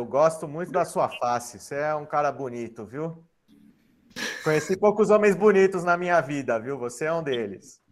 [0.00, 1.58] Eu gosto muito da sua face.
[1.58, 3.22] Você é um cara bonito, viu?
[4.42, 6.78] Conheci poucos homens bonitos na minha vida, viu?
[6.78, 7.82] Você é um deles.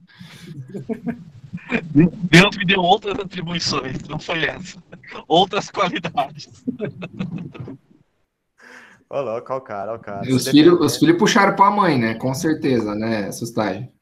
[1.92, 4.82] Deus me deu outras atribuições, não foi essa.
[5.28, 6.48] Outras qualidades.
[9.10, 10.34] Ô, louco, ó o cara, ó o cara.
[10.34, 12.14] Os filhos os filho puxaram para a mãe, né?
[12.14, 13.92] Com certeza, né, Sustagem?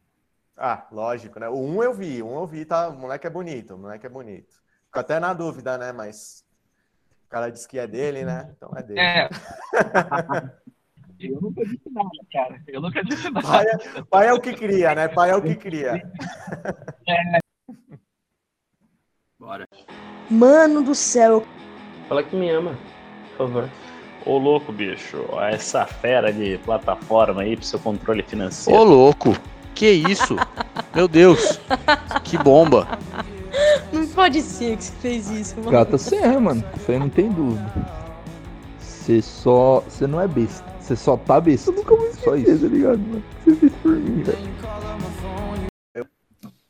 [0.57, 1.49] Ah, lógico, né?
[1.49, 2.89] O um eu vi, um eu vi, tá?
[2.89, 4.55] O moleque é bonito, o moleque é bonito.
[4.85, 5.91] Fico até na dúvida, né?
[5.91, 6.46] Mas
[7.27, 8.49] o cara disse que é dele, né?
[8.57, 9.01] Então é dele.
[9.01, 9.29] É.
[11.19, 12.63] Eu nunca disse nada, cara.
[12.69, 13.47] Eu nunca disse nada.
[13.47, 15.09] Pai é, pai é o que cria, né?
[15.09, 16.03] Pai é o que cria.
[17.09, 17.39] É.
[19.39, 19.67] Bora.
[20.31, 21.43] Mano do céu.
[22.07, 22.79] Fala que me ama,
[23.31, 23.71] por favor.
[24.27, 28.79] Ô louco, bicho, essa fera de plataforma aí pro seu controle financeiro.
[28.79, 29.35] Ô louco,
[29.75, 30.37] que isso?
[30.95, 31.59] Meu Deus,
[32.25, 32.87] que bomba.
[34.17, 35.71] Pode ser que você fez isso, mano.
[35.71, 36.65] Gata serra, mano.
[36.75, 37.71] Isso aí não tem dúvida.
[38.81, 39.81] Você só.
[39.81, 40.65] Você não é besta.
[40.81, 41.71] Você só tá besta.
[41.71, 42.63] Eu nunca vou esquecer, só isso.
[42.63, 43.23] tá ligado, mano?
[43.45, 46.09] Você fez por mim, velho.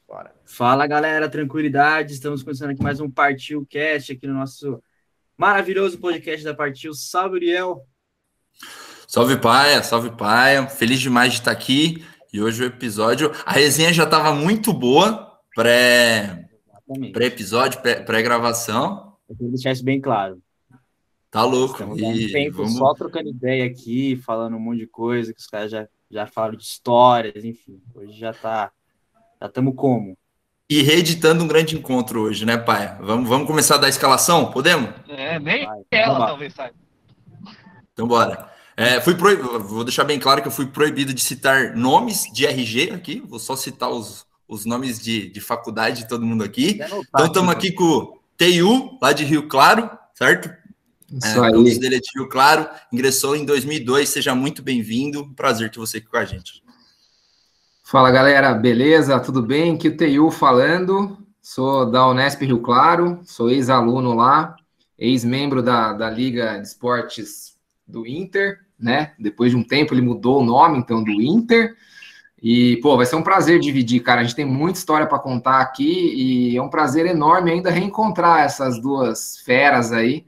[0.09, 0.35] Bora.
[0.45, 2.15] Fala galera, tranquilidade.
[2.15, 4.83] Estamos começando aqui mais um Partiu Cast aqui no nosso
[5.39, 6.95] maravilhoso podcast da Partiu.
[6.95, 7.87] Salve, Uriel.
[9.07, 10.67] Salve, Paia, salve, Paia.
[10.67, 12.05] Feliz demais de estar aqui.
[12.33, 13.31] E hoje o episódio.
[13.47, 16.46] A resenha já estava muito boa pré.
[17.13, 19.17] Pré-episódio, pré-gravação.
[19.29, 20.41] Eu queria deixar isso bem claro.
[21.31, 21.75] Tá louco.
[21.75, 22.77] Estamos um tempo vamos...
[22.77, 26.57] só trocando ideia aqui, falando um monte de coisa, que os caras já, já falaram
[26.57, 27.81] de histórias, enfim.
[27.95, 28.71] Hoje já tá.
[29.41, 30.17] Já estamos como?
[30.71, 32.97] E reeditando um grande encontro hoje, né, pai?
[33.01, 34.51] Vamos, vamos começar a dar a escalação?
[34.51, 34.91] Podemos?
[35.09, 36.75] É, nem Vai, ela talvez saiba.
[37.93, 38.51] Então, bora.
[38.77, 39.41] É, fui proib...
[39.41, 43.39] Vou deixar bem claro que eu fui proibido de citar nomes de RG aqui, vou
[43.39, 46.81] só citar os, os nomes de, de faculdade de todo mundo aqui.
[46.81, 50.51] Então, estamos aqui com o TU, lá de Rio Claro, certo?
[51.13, 51.55] Isso é, aí.
[51.55, 56.07] O dele é Rio Claro, ingressou em 2002, seja muito bem-vindo, prazer ter você aqui
[56.07, 56.63] com a gente.
[57.83, 59.19] Fala galera, beleza?
[59.21, 59.75] Tudo bem?
[59.75, 64.57] Aqui o TU falando, sou da Unesp Rio Claro, sou ex-aluno lá,
[64.99, 67.57] ex-membro da, da Liga de Esportes
[67.87, 69.13] do Inter, né?
[69.19, 71.77] Depois de um tempo ele mudou o nome, então, do Inter.
[72.49, 74.21] E, pô, vai ser um prazer dividir, cara.
[74.21, 78.45] A gente tem muita história para contar aqui e é um prazer enorme ainda reencontrar
[78.45, 80.25] essas duas feras aí,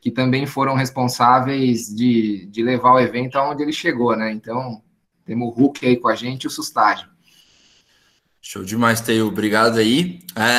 [0.00, 4.32] que também foram responsáveis de, de levar o evento aonde ele chegou, né?
[4.32, 4.82] Então,
[5.24, 7.06] temos o Hulk aí com a gente e o Sustagem.
[8.42, 9.28] Show demais, Teio.
[9.28, 10.18] Obrigado aí.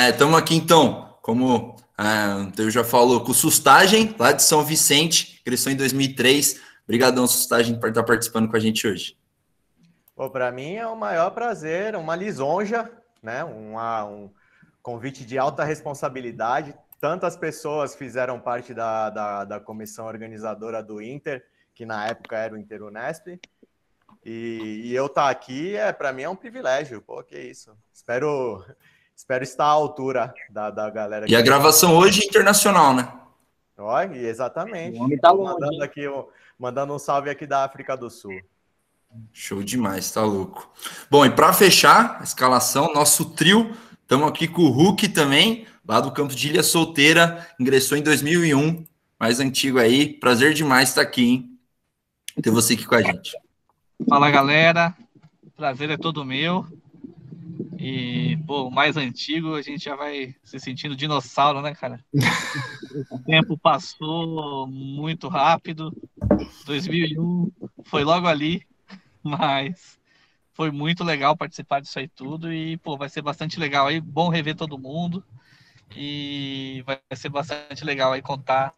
[0.10, 4.44] Estamos é, aqui, então, como é, o Teio já falou, com o Sustagem, lá de
[4.44, 6.58] São Vicente, cresceu em 2003.
[6.86, 9.18] Obrigadão, Sustagem, por estar participando com a gente hoje.
[10.16, 12.90] Para mim é um maior prazer, uma lisonja,
[13.22, 13.44] né?
[13.44, 14.30] Uma, um
[14.82, 16.74] convite de alta responsabilidade.
[17.02, 22.54] Tantas pessoas fizeram parte da, da, da comissão organizadora do Inter, que na época era
[22.54, 23.40] o Inter Unesp.
[24.24, 27.02] E, e eu estar tá aqui, é, para mim, é um privilégio.
[27.02, 27.76] Pô, que isso.
[27.94, 28.66] Espero,
[29.16, 31.26] espero estar à altura da, da galera.
[31.30, 33.12] E a gravação hoje é internacional, né?
[33.78, 34.98] Olha, exatamente.
[35.20, 36.04] Tá mandando, aqui,
[36.58, 38.40] mandando um salve aqui da África do Sul.
[39.34, 40.72] Show demais, tá louco.
[41.10, 46.00] Bom, e para fechar a escalação, nosso trio, estamos aqui com o Hulk também, lá
[46.00, 48.86] do campo de Ilha Solteira, ingressou em 2001,
[49.20, 50.14] mais antigo aí.
[50.14, 51.60] Prazer demais estar aqui, hein?
[52.42, 53.32] Ter você aqui com a gente.
[54.08, 54.96] Fala galera,
[55.56, 56.66] prazer é todo meu.
[57.78, 62.04] E, pô, o mais antigo, a gente já vai se sentindo dinossauro, né, cara?
[63.12, 65.96] o tempo passou muito rápido.
[66.66, 67.52] 2001
[67.86, 68.66] foi logo ali,
[69.26, 70.00] mas
[70.54, 72.54] foi muito legal participar disso aí tudo.
[72.54, 74.00] E, pô, vai ser bastante legal aí.
[74.00, 75.24] Bom rever todo mundo.
[75.96, 78.74] E vai ser bastante legal aí contar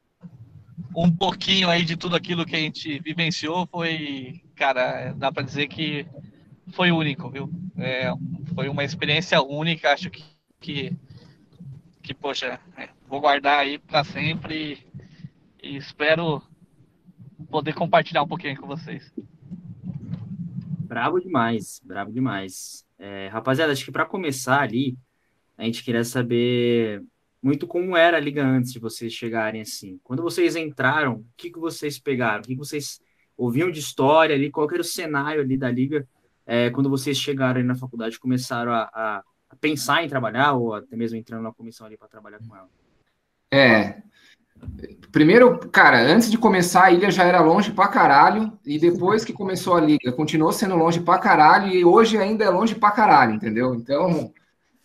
[0.96, 3.68] um pouquinho aí de tudo aquilo que a gente vivenciou.
[3.68, 6.08] Foi, cara, dá para dizer que
[6.72, 7.50] foi único, viu?
[7.78, 8.12] É,
[8.54, 10.24] foi uma experiência única, acho que,
[10.60, 10.98] que,
[12.02, 14.84] que poxa, é, vou guardar aí para sempre
[15.62, 16.42] e, e, espero
[17.50, 19.14] poder compartilhar um pouquinho com vocês.
[20.88, 22.86] Bravo demais, bravo demais.
[22.98, 24.98] É, rapaziada, acho que para começar ali,
[25.58, 27.04] a gente queria saber
[27.44, 30.00] muito como era a liga antes de vocês chegarem assim.
[30.02, 32.40] Quando vocês entraram, o que, que vocês pegaram?
[32.40, 33.02] O que, que vocês
[33.36, 34.50] ouviam de história ali?
[34.50, 36.08] Qual era o cenário ali da liga
[36.46, 39.24] é, quando vocês chegaram na faculdade, começaram a, a,
[39.60, 42.70] pensar em trabalhar ou até mesmo entrando na comissão ali para trabalhar com ela?
[43.52, 44.02] É.
[45.12, 49.34] Primeiro, cara, antes de começar, a ilha já era longe pra caralho, e depois que
[49.34, 53.34] começou a liga, continuou sendo longe pra caralho, e hoje ainda é longe pra caralho,
[53.34, 53.74] entendeu?
[53.74, 54.32] Então,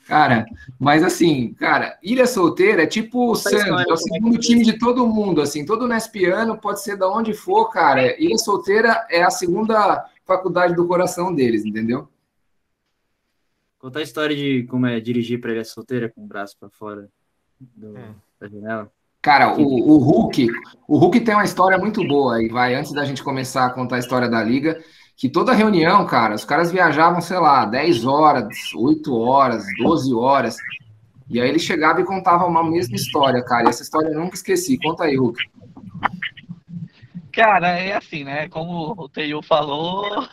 [0.07, 0.47] Cara,
[0.79, 5.07] mas assim, cara, Ilha Solteira é tipo o Santos, é o segundo time de todo
[5.07, 8.21] mundo, assim, todo Nespiano pode ser da onde for, cara.
[8.21, 12.09] Ilha Solteira é a segunda faculdade do coração deles, entendeu?
[13.79, 17.09] Conta a história de como é dirigir para Ilha Solteira com o braço para fora
[17.59, 18.15] do, hum.
[18.41, 18.93] da janela.
[19.23, 20.49] Cara, o, o Hulk,
[20.89, 23.97] o Hulk tem uma história muito boa aí, vai, antes da gente começar a contar
[23.97, 24.83] a história da liga,
[25.17, 30.57] que toda reunião, cara, os caras viajavam, sei lá, 10 horas, 8 horas, 12 horas,
[31.31, 34.35] e aí ele chegava e contava uma mesma história, cara, e essa história eu nunca
[34.35, 34.77] esqueci.
[34.77, 35.41] Conta aí, Hulk.
[37.33, 38.49] Cara, é assim, né?
[38.49, 40.29] Como o Teio falou,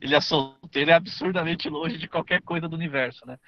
[0.00, 3.38] ele é solteiro é absurdamente longe de qualquer coisa do universo, né?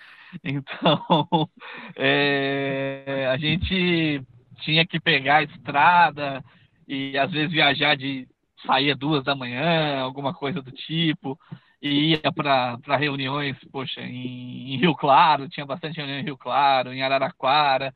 [0.43, 1.49] Então,
[1.95, 4.25] é, a gente
[4.61, 6.45] tinha que pegar a estrada
[6.87, 8.29] e às vezes viajar de
[8.67, 11.39] saía duas da manhã, alguma coisa do tipo,
[11.81, 16.93] e ia para reuniões, poxa, em, em, Rio Claro, tinha bastante reunião em Rio Claro,
[16.93, 17.95] em Araraquara,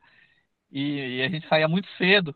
[0.71, 2.35] e, e, a gente saía muito cedo.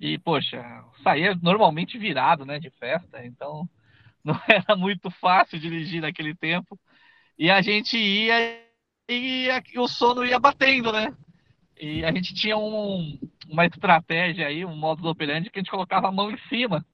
[0.00, 0.62] E, poxa,
[1.02, 3.68] saía normalmente virado, né, de festa, então
[4.24, 6.78] não era muito fácil dirigir naquele tempo.
[7.38, 8.66] E a gente ia
[9.08, 11.14] e, e o sono ia batendo, né?
[11.78, 13.18] E a gente tinha um,
[13.48, 16.84] uma estratégia aí, um modo operandi que a gente colocava a mão em cima.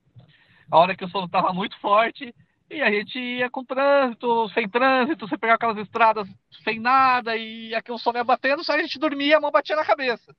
[0.71, 2.35] A hora que o sono estava muito forte,
[2.69, 6.27] e a gente ia com trânsito, sem trânsito, você pegava aquelas estradas
[6.65, 9.51] sem nada, e aqui o sono ia batendo, só a gente dormia e a mão
[9.51, 10.35] batia na cabeça.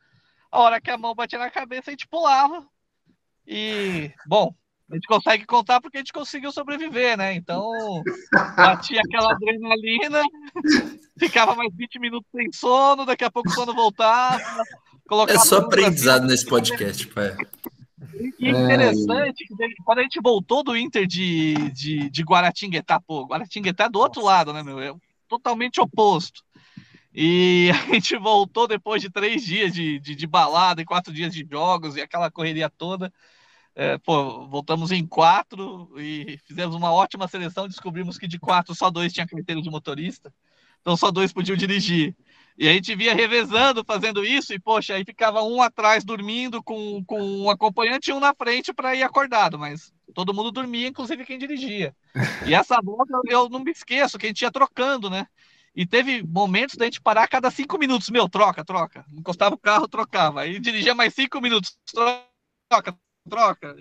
[0.51, 2.65] A hora que a mão batia na cabeça, a gente pulava.
[3.45, 4.53] E, bom,
[4.89, 7.33] a gente consegue contar porque a gente conseguiu sobreviver, né?
[7.33, 7.71] Então,
[8.55, 10.21] batia aquela adrenalina,
[11.17, 14.41] ficava mais 20 minutos sem sono, daqui a pouco o sono voltava.
[15.27, 17.35] É só aprendizado nesse podcast, pai.
[18.39, 23.85] E interessante que quando a gente voltou do Inter de, de, de Guaratinguetá, pô, Guaratinguetá
[23.85, 24.79] é do outro lado, né, meu?
[24.79, 24.93] É
[25.27, 26.43] totalmente oposto.
[27.13, 31.33] E a gente voltou depois de três dias de, de, de balada e quatro dias
[31.33, 33.11] de jogos e aquela correria toda.
[33.75, 37.67] É, pô, voltamos em quatro e fizemos uma ótima seleção.
[37.67, 40.33] Descobrimos que de quatro só dois tinham carteira de motorista,
[40.81, 42.15] então só dois podiam dirigir.
[42.57, 47.03] E a gente via revezando fazendo isso, e poxa, aí ficava um atrás dormindo com,
[47.05, 51.25] com um acompanhante e um na frente para ir acordado, mas todo mundo dormia, inclusive
[51.25, 51.95] quem dirigia.
[52.45, 55.27] E essa volta eu não me esqueço, que a gente ia trocando, né?
[55.75, 59.03] E teve momentos da gente parar a cada cinco minutos, meu, troca, troca.
[59.11, 60.41] Encostava o carro, trocava.
[60.41, 61.75] Aí dirigia mais cinco minutos,
[62.69, 62.95] troca,
[63.29, 63.75] troca.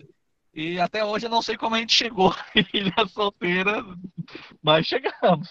[0.55, 3.85] E até hoje eu não sei como a gente chegou em Ilha Solteira,
[4.63, 5.49] mas chegamos.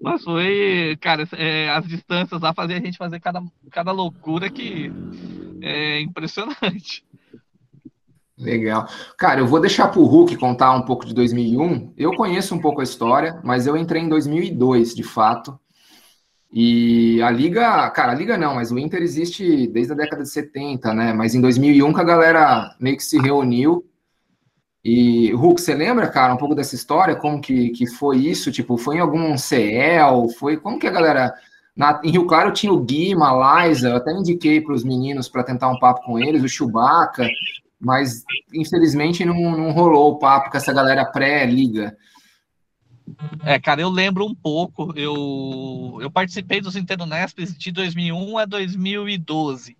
[0.00, 4.90] Mas foi, cara, é, as distâncias lá faziam a gente fazer cada, cada loucura que
[5.62, 7.04] é impressionante.
[8.38, 8.86] Legal.
[9.16, 11.94] Cara, eu vou deixar para o Hulk contar um pouco de 2001.
[11.96, 15.58] Eu conheço um pouco a história, mas eu entrei em 2002, de fato.
[16.58, 20.30] E a Liga, cara, a Liga não, mas o Inter existe desde a década de
[20.30, 21.12] 70, né?
[21.12, 23.84] Mas em 2001 que a galera meio que se reuniu.
[24.82, 27.14] E, Hulk, você lembra, cara, um pouco dessa história?
[27.14, 28.50] Como que, que foi isso?
[28.50, 30.30] Tipo, foi em algum CL?
[30.38, 31.34] Foi, como que a galera...
[31.76, 35.28] Na, em Rio Claro tinha o Guima, a Liza, eu até indiquei para os meninos
[35.28, 37.28] para tentar um papo com eles, o Chewbacca,
[37.78, 38.24] mas
[38.54, 41.94] infelizmente não, não rolou o papo com essa galera pré-liga.
[43.44, 44.92] É, cara, eu lembro um pouco.
[44.96, 49.76] Eu, eu participei dos Nintendo Nesp de 2001 a 2012.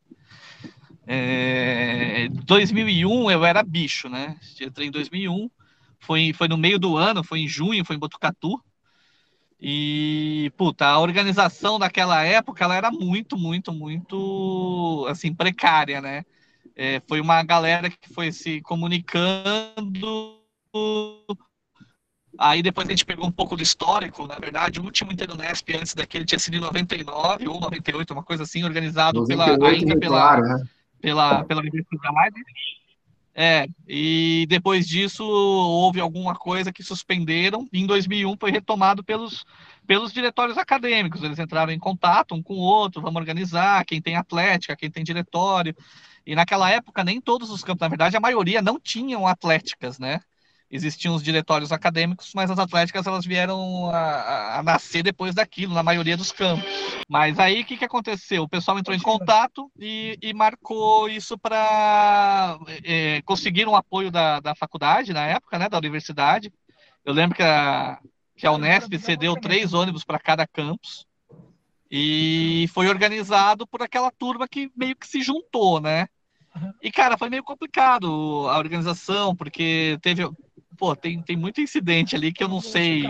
[1.06, 4.36] É, 2001 eu era bicho, né?
[4.60, 5.50] Entrei em 2001.
[6.00, 8.60] Foi, foi no meio do ano, foi em junho, foi em Botucatu.
[9.60, 16.24] E, puta, a organização daquela época, ela era muito, muito, muito, assim, precária, né?
[16.74, 20.38] É, foi uma galera que foi se comunicando
[22.38, 25.74] Aí depois a gente pegou um pouco do histórico, na verdade, o último Nintendo Nesp
[25.74, 29.98] antes daquele tinha sido em 99 ou 98, uma coisa assim, organizado 98, pela, ainda
[29.98, 30.64] pela, claro, né?
[31.00, 32.34] pela, pela universidade.
[33.38, 39.44] É, e depois disso houve alguma coisa que suspenderam, e em 2001 foi retomado pelos,
[39.86, 44.16] pelos diretórios acadêmicos, eles entraram em contato um com o outro, vamos organizar, quem tem
[44.16, 45.76] atlética, quem tem diretório,
[46.26, 50.20] e naquela época nem todos os campos, na verdade a maioria não tinham atléticas, né?
[50.70, 55.82] Existiam os diretórios acadêmicos, mas as atléticas elas vieram a, a, nascer depois daquilo, na
[55.82, 56.66] maioria dos campos.
[57.08, 58.42] Mas aí o que, que aconteceu?
[58.42, 64.40] O pessoal entrou em contato e, e marcou isso para é, conseguir um apoio da,
[64.40, 66.52] da faculdade na época, né, da universidade.
[67.04, 67.98] Eu lembro que a,
[68.36, 71.06] que a Unesp cedeu três ônibus para cada campus
[71.90, 76.08] e foi organizado por aquela turma que meio que se juntou, né?
[76.82, 80.28] E, cara, foi meio complicado a organização, porque teve,
[80.78, 83.04] pô, tem, tem muito incidente ali que eu não sei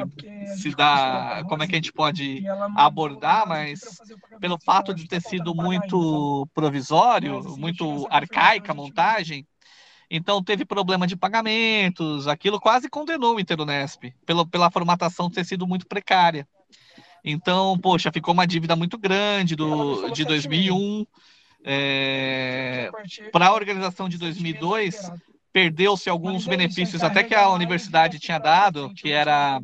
[0.57, 2.43] se dá, como é que a gente pode
[2.77, 3.81] abordar, mas
[4.41, 9.47] pelo fato de ter sido muito provisório, muito arcaica a montagem,
[10.11, 15.67] então teve problema de pagamentos, aquilo quase condenou o Interunesp, pela, pela formatação ter sido
[15.67, 16.47] muito precária.
[17.25, 21.05] Então, poxa, ficou uma dívida muito grande do, de 2001.
[21.65, 22.89] É,
[23.33, 25.11] Para a organização de 2002,
[25.57, 29.59] perdeu-se alguns benefícios até que a universidade tinha dado, que era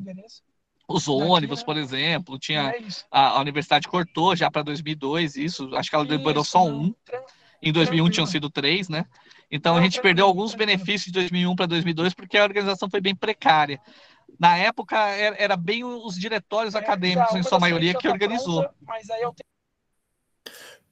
[0.88, 2.74] os ônibus, por exemplo, tinha
[3.10, 6.94] a, a universidade cortou já para 2002 isso, acho que ela liberou só um.
[7.60, 9.04] Em 2001 tinham sido três, né?
[9.50, 13.14] Então a gente perdeu alguns benefícios de 2001 para 2002 porque a organização foi bem
[13.14, 13.78] precária.
[14.40, 18.66] Na época era bem os diretórios acadêmicos, em sua maioria, que organizou.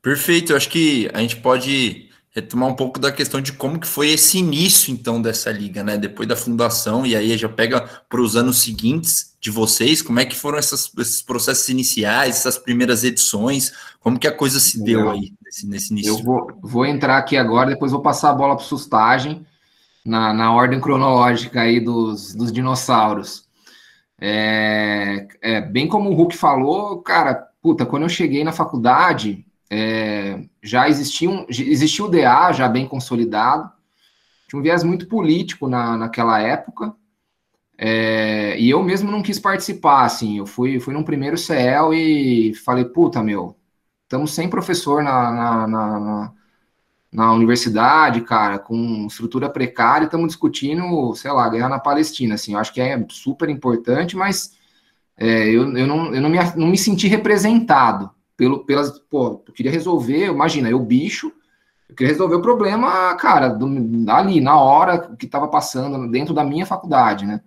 [0.03, 3.87] Perfeito, eu acho que a gente pode retomar um pouco da questão de como que
[3.87, 5.99] foi esse início, então, dessa liga, né?
[5.99, 10.25] Depois da fundação, e aí já pega para os anos seguintes de vocês, como é
[10.25, 15.11] que foram essas, esses processos iniciais, essas primeiras edições, como que a coisa se deu
[15.11, 16.13] aí nesse, nesse início?
[16.13, 19.45] Eu vou, vou entrar aqui agora, depois vou passar a bola para o Sustagem,
[20.05, 23.49] na, na ordem cronológica aí dos, dos dinossauros.
[24.21, 30.43] É, é, bem como o Hulk falou, cara, puta, quando eu cheguei na faculdade, é,
[30.61, 33.71] já existia, um, existia o DA já bem consolidado,
[34.49, 36.95] tinha um viés muito político na, naquela época,
[37.79, 42.53] é, e eu mesmo não quis participar, assim, eu fui, fui num primeiro CEL e
[42.55, 43.57] falei, puta, meu,
[44.03, 46.33] estamos sem professor na, na, na,
[47.13, 52.59] na, universidade, cara, com estrutura precária, estamos discutindo, sei lá, guerra na Palestina, assim, eu
[52.59, 54.59] acho que é super importante, mas
[55.17, 59.53] é, eu, eu, não, eu não, me, não me senti representado, pelo, pelas, pô, eu
[59.53, 61.31] queria resolver, imagina, eu bicho,
[61.87, 63.67] eu queria resolver o problema, cara, do,
[64.11, 67.43] ali, na hora que estava passando, dentro da minha faculdade, né?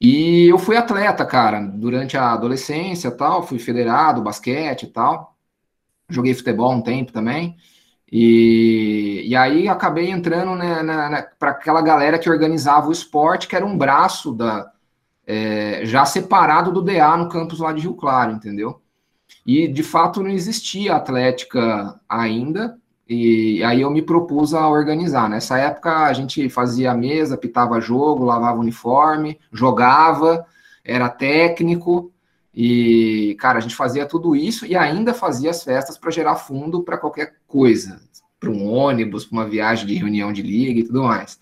[0.00, 5.36] E eu fui atleta, cara, durante a adolescência tal, fui federado, basquete e tal.
[6.08, 7.56] Joguei futebol um tempo também.
[8.10, 13.66] E, e aí acabei entrando né, para aquela galera que organizava o esporte, que era
[13.66, 14.72] um braço da
[15.26, 18.81] é, já separado do DA no campus lá de Rio Claro, entendeu?
[19.44, 25.28] E de fato não existia atlética ainda, e aí eu me propus a organizar.
[25.28, 30.46] Nessa época a gente fazia mesa, pitava jogo, lavava uniforme, jogava,
[30.84, 32.12] era técnico,
[32.54, 36.82] e cara, a gente fazia tudo isso e ainda fazia as festas para gerar fundo
[36.82, 38.00] para qualquer coisa,
[38.38, 41.40] para um ônibus, para uma viagem de reunião de liga e tudo mais.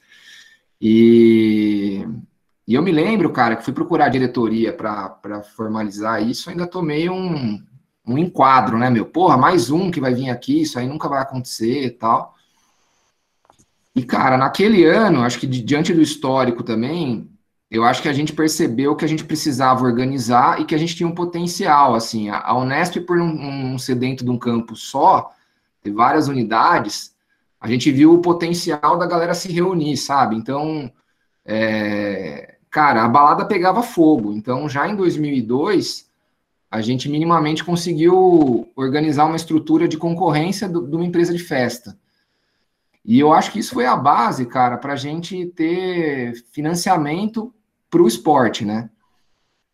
[0.81, 2.07] E,
[2.67, 7.11] e eu me lembro, cara, que fui procurar a diretoria para formalizar isso, ainda tomei
[7.11, 7.61] um,
[8.07, 9.07] um enquadro, né, meu?
[9.07, 12.35] Porra, mais um que vai vir aqui, isso aí nunca vai acontecer e tal.
[13.95, 17.29] E, cara, naquele ano, acho que diante do histórico também,
[17.71, 20.97] eu acho que a gente percebeu que a gente precisava organizar e que a gente
[20.97, 25.33] tinha um potencial, assim, a Unesp, por não, não ser dentro de um campo só,
[25.83, 27.15] ter várias unidades,
[27.61, 30.35] a gente viu o potencial da galera se reunir, sabe?
[30.35, 30.91] Então,
[31.45, 34.33] é, cara, a balada pegava fogo.
[34.33, 36.10] Então, já em 2002,
[36.71, 41.99] a gente minimamente conseguiu organizar uma estrutura de concorrência de uma empresa de festa.
[43.05, 47.53] E eu acho que isso foi a base, cara, para a gente ter financiamento
[47.91, 48.89] para o esporte, né?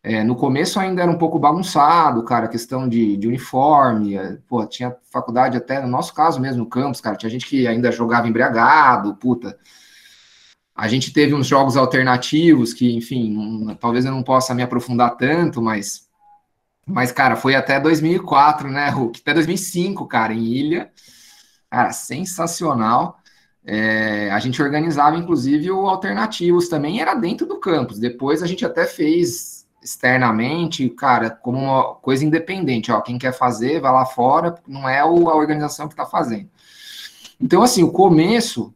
[0.01, 4.65] É, no começo ainda era um pouco bagunçado, cara, questão de, de uniforme, é, pô,
[4.65, 8.27] tinha faculdade até, no nosso caso mesmo, no campus, cara, tinha gente que ainda jogava
[8.27, 9.57] embriagado, puta.
[10.73, 15.61] A gente teve uns jogos alternativos que, enfim, talvez eu não possa me aprofundar tanto,
[15.61, 16.06] mas
[16.87, 19.19] mas, cara, foi até 2004, né, Hulk?
[19.21, 20.89] Até 2005, cara, em Ilha.
[21.69, 23.19] Cara, sensacional.
[23.65, 27.99] É, a gente organizava, inclusive, o Alternativos também, era dentro do campus.
[27.99, 32.89] Depois a gente até fez externamente, cara, como uma coisa independente.
[32.89, 36.49] Ó, quem quer fazer, vai lá fora, não é a organização que está fazendo.
[37.39, 38.73] Então, assim, o começo,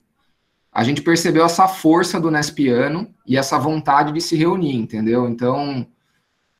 [0.69, 5.29] a gente percebeu essa força do Nespiano e essa vontade de se reunir, entendeu?
[5.29, 5.87] Então,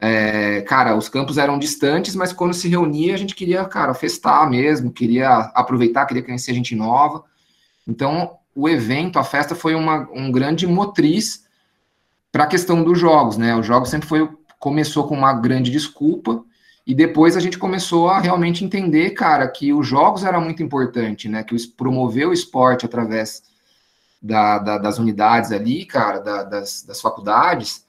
[0.03, 4.49] é, cara, os campos eram distantes, mas quando se reunia, a gente queria, cara, festar
[4.49, 7.23] mesmo, queria aproveitar, queria conhecer gente nova.
[7.87, 11.45] Então, o evento, a festa foi uma um grande motriz
[12.31, 13.55] para a questão dos jogos, né?
[13.55, 14.27] O jogo sempre foi
[14.59, 16.43] começou com uma grande desculpa
[16.85, 21.29] e depois a gente começou a realmente entender, cara, que os jogos era muito importante,
[21.29, 21.43] né?
[21.43, 23.43] Que promover o esporte através
[24.19, 27.85] da, da, das unidades ali, cara, da, das, das faculdades,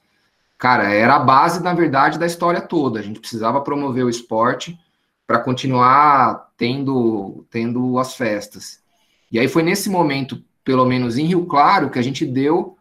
[0.62, 3.00] cara, era a base, na verdade, da história toda.
[3.00, 4.78] A gente precisava promover o esporte
[5.26, 8.78] para continuar tendo, tendo as festas.
[9.32, 12.76] E aí foi nesse momento, pelo menos em Rio Claro, que a gente deu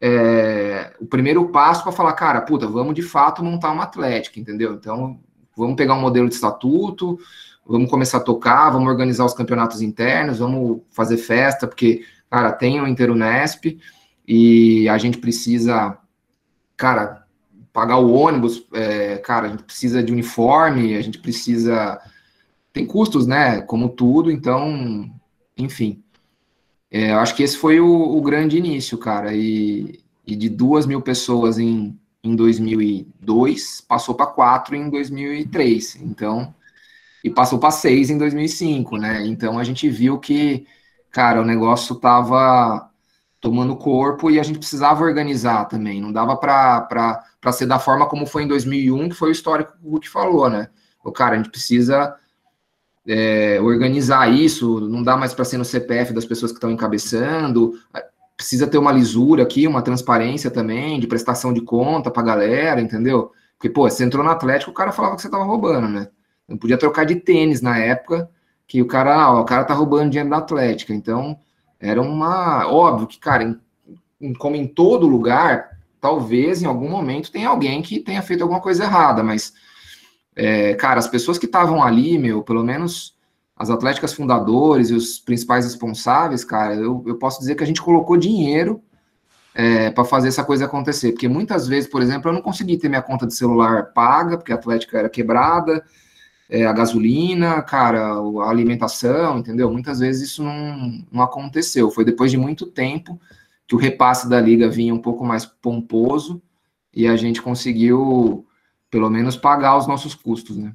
[0.00, 4.74] é, o primeiro passo para falar, cara, puta, vamos de fato montar uma atlética, entendeu?
[4.74, 5.20] Então,
[5.56, 7.16] vamos pegar um modelo de estatuto,
[7.64, 12.80] vamos começar a tocar, vamos organizar os campeonatos internos, vamos fazer festa, porque, cara, tem
[12.80, 13.78] o Interunesp
[14.26, 15.96] e a gente precisa,
[16.76, 17.19] cara,
[17.72, 22.00] pagar o ônibus, é, cara, a gente precisa de uniforme, a gente precisa.
[22.72, 23.60] Tem custos, né?
[23.62, 25.10] Como tudo, então,
[25.56, 26.02] enfim.
[26.90, 29.34] É, acho que esse foi o, o grande início, cara.
[29.34, 35.96] E, e, de duas mil pessoas em, em 2002, passou para quatro em 2003.
[35.96, 36.54] Então,
[37.24, 39.26] e passou para seis em 2005, né?
[39.26, 40.66] Então a gente viu que,
[41.10, 42.90] cara, o negócio tava
[43.40, 46.00] tomando corpo e a gente precisava organizar também.
[46.00, 49.86] Não dava para ser da forma como foi em 2001, que foi o histórico que
[49.86, 50.68] o Hulk falou, né?
[51.02, 52.14] O cara, a gente precisa
[53.06, 57.74] é, organizar isso, não dá mais para ser no CPF das pessoas que estão encabeçando,
[58.36, 62.80] precisa ter uma lisura aqui, uma transparência também, de prestação de conta para a galera,
[62.80, 63.32] entendeu?
[63.56, 66.08] Porque, pô, você entrou no Atlético, o cara falava que você estava roubando, né?
[66.48, 68.30] Não podia trocar de tênis na época,
[68.66, 71.38] que o cara, ó, o cara tá roubando dinheiro da Atlética, então
[71.78, 72.66] era uma.
[72.66, 73.60] Óbvio que, cara, em,
[74.20, 78.60] em, como em todo lugar, talvez em algum momento tenha alguém que tenha feito alguma
[78.60, 79.52] coisa errada, mas,
[80.34, 83.14] é, cara, as pessoas que estavam ali, meu, pelo menos
[83.56, 87.82] as atléticas fundadores e os principais responsáveis, cara, eu, eu posso dizer que a gente
[87.82, 88.82] colocou dinheiro
[89.54, 91.12] é, para fazer essa coisa acontecer.
[91.12, 94.52] Porque muitas vezes, por exemplo, eu não consegui ter minha conta de celular paga, porque
[94.52, 95.84] a Atlética era quebrada,
[96.48, 99.70] é, a gasolina, cara, a alimentação, entendeu?
[99.70, 101.90] Muitas vezes isso não, não aconteceu.
[101.90, 103.20] Foi depois de muito tempo
[103.70, 106.42] que o repasse da liga vinha um pouco mais pomposo
[106.92, 108.44] e a gente conseguiu,
[108.90, 110.74] pelo menos, pagar os nossos custos, né?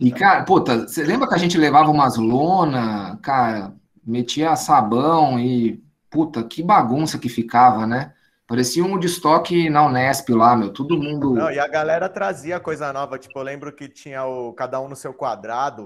[0.00, 5.84] E, cara, puta, você lembra que a gente levava umas lona, cara, metia sabão e,
[6.08, 8.14] puta, que bagunça que ficava, né?
[8.46, 10.72] Parecia um de estoque na Unesp lá, meu.
[10.72, 11.34] Todo mundo.
[11.34, 13.18] Não, e a galera trazia coisa nova.
[13.18, 15.84] Tipo, eu lembro que tinha o cada um no seu quadrado.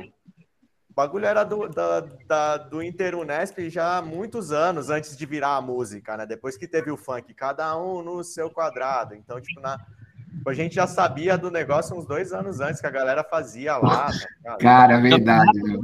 [0.95, 5.27] O bagulho era do, da, da, do Inter Unesp já há muitos anos antes de
[5.27, 6.25] virar a música, né?
[6.25, 9.13] Depois que teve o funk, cada um no seu quadrado.
[9.13, 9.77] Então, tipo, na,
[10.47, 14.09] a gente já sabia do negócio uns dois anos antes que a galera fazia lá.
[14.45, 15.81] Tá cara, é verdade, meu.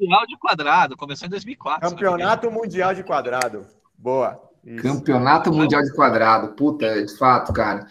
[0.00, 1.90] Mundial de quadrado, começou em 2004.
[1.90, 3.66] Campeonato Mundial de Quadrado.
[3.98, 4.40] Boa.
[4.64, 4.82] Isso.
[4.82, 6.54] Campeonato Mundial de Quadrado.
[6.54, 7.86] Puta, de fato, cara.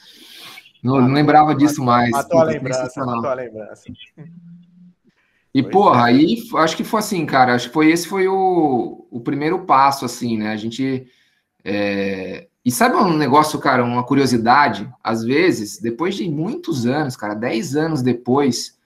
[0.84, 2.10] Não, não lembrava disso mais.
[2.10, 3.84] Matou a lembrança, matou a lembrança.
[5.60, 6.13] E, pois porra, é.
[6.13, 7.54] aí acho que foi assim, cara.
[7.54, 10.52] Acho que foi esse foi o, o primeiro passo, assim, né?
[10.52, 11.08] A gente.
[11.63, 12.48] É...
[12.63, 14.89] E sabe um negócio, cara, uma curiosidade?
[15.04, 18.78] Às vezes, depois de muitos anos, cara, 10 anos depois,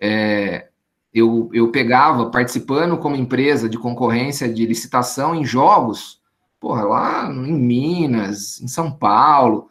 [0.00, 0.68] é...
[1.12, 6.20] eu, eu pegava, participando como empresa de concorrência de licitação em jogos,
[6.60, 9.68] porra, lá em Minas, em São Paulo.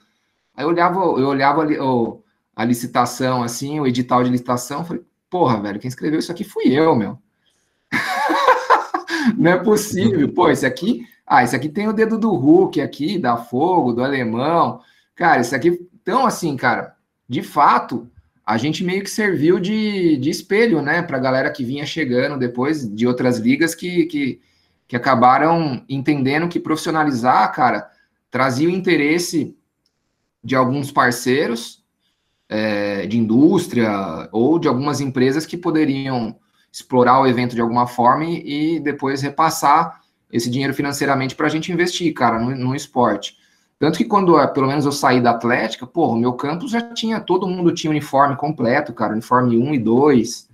[0.55, 2.21] Aí eu olhava, eu olhava ali, oh,
[2.55, 6.67] a licitação, assim, o edital de licitação, falei, porra, velho, quem escreveu isso aqui fui
[6.67, 7.17] eu, meu.
[9.37, 10.31] Não é possível.
[10.33, 14.03] Pô, esse aqui, ah, esse aqui tem o dedo do Hulk aqui, da Fogo, do
[14.03, 14.81] Alemão.
[15.15, 16.95] Cara, esse aqui, então, assim, cara,
[17.27, 18.09] de fato,
[18.45, 22.87] a gente meio que serviu de, de espelho, né, pra galera que vinha chegando depois
[22.87, 24.41] de outras ligas que, que
[24.87, 27.91] que acabaram entendendo que profissionalizar, cara,
[28.31, 29.55] trazia o interesse
[30.43, 31.83] de alguns parceiros
[32.49, 36.35] é, de indústria ou de algumas empresas que poderiam
[36.71, 41.71] explorar o evento de alguma forma e, depois repassar esse dinheiro financeiramente para a gente
[41.71, 43.37] investir, cara, no, no, esporte.
[43.79, 46.81] Tanto que quando, é, pelo menos, eu saí da Atlética, porra, o meu campus já
[46.93, 50.49] tinha, todo mundo tinha uniforme completo, cara, uniforme 1 e 2.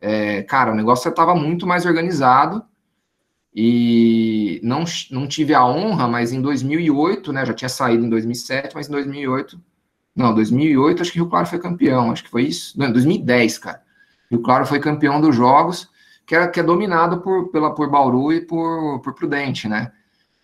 [0.00, 2.62] É, cara, o negócio já estava muito mais organizado
[3.54, 8.74] e não, não tive a honra, mas em 2008, né, já tinha saído em 2007,
[8.74, 9.58] mas em 2008,
[10.16, 13.82] não, 2008 acho que Rio Claro foi campeão, acho que foi isso, não, 2010, cara.
[14.30, 15.90] Rio Claro foi campeão dos jogos,
[16.26, 19.92] que é, que é dominado por, pela, por Bauru e por, por Prudente, né?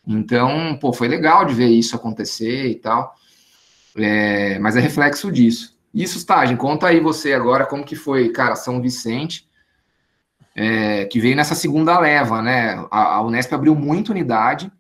[0.06, 3.14] Então, pô, foi legal de ver isso acontecer e tal,
[3.96, 5.76] é, mas é reflexo disso.
[5.94, 9.48] Isso, Stagem, conta aí você agora como que foi, cara, São Vicente,
[10.54, 12.86] é, que veio nessa segunda leva, né?
[12.90, 14.70] A, a, Unesp abriu muita unidade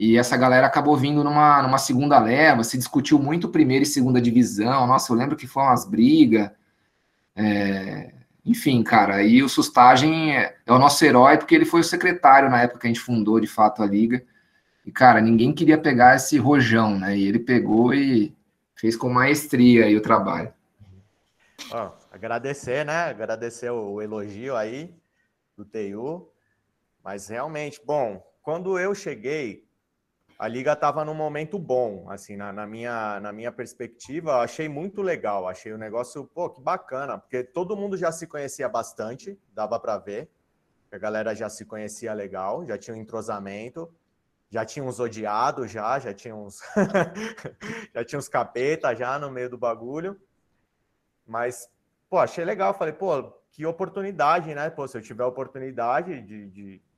[0.00, 4.18] e essa galera acabou vindo numa, numa segunda leva, se discutiu muito primeira e segunda
[4.18, 4.86] divisão.
[4.86, 6.50] Nossa, eu lembro que foram umas brigas.
[7.36, 11.84] É, enfim, cara, e o Sustagem é, é, o nosso herói porque ele foi o
[11.84, 14.24] secretário na época que a gente fundou de fato a liga.
[14.86, 17.14] E, cara, ninguém queria pegar esse rojão, né?
[17.18, 18.34] E ele pegou e
[18.74, 20.50] fez com maestria aí o trabalho.
[21.70, 23.10] Oh, agradecer, né?
[23.10, 24.94] Agradecer o elogio aí
[25.58, 26.26] do TU.
[27.04, 29.68] Mas realmente, bom, quando eu cheguei,
[30.40, 35.02] a liga estava num momento bom, assim, na, na, minha, na minha perspectiva, achei muito
[35.02, 39.78] legal, achei o negócio, pô, que bacana, porque todo mundo já se conhecia bastante, dava
[39.78, 40.30] para ver,
[40.90, 43.94] a galera já se conhecia legal, já tinha um entrosamento,
[44.48, 46.62] já tinha uns odiados já, já tinha uns
[47.94, 50.18] já tinha uns capeta já no meio do bagulho.
[51.26, 51.68] Mas,
[52.08, 54.70] pô, achei legal, falei, pô, que oportunidade, né?
[54.70, 56.89] Pô, se eu tiver oportunidade de, de, de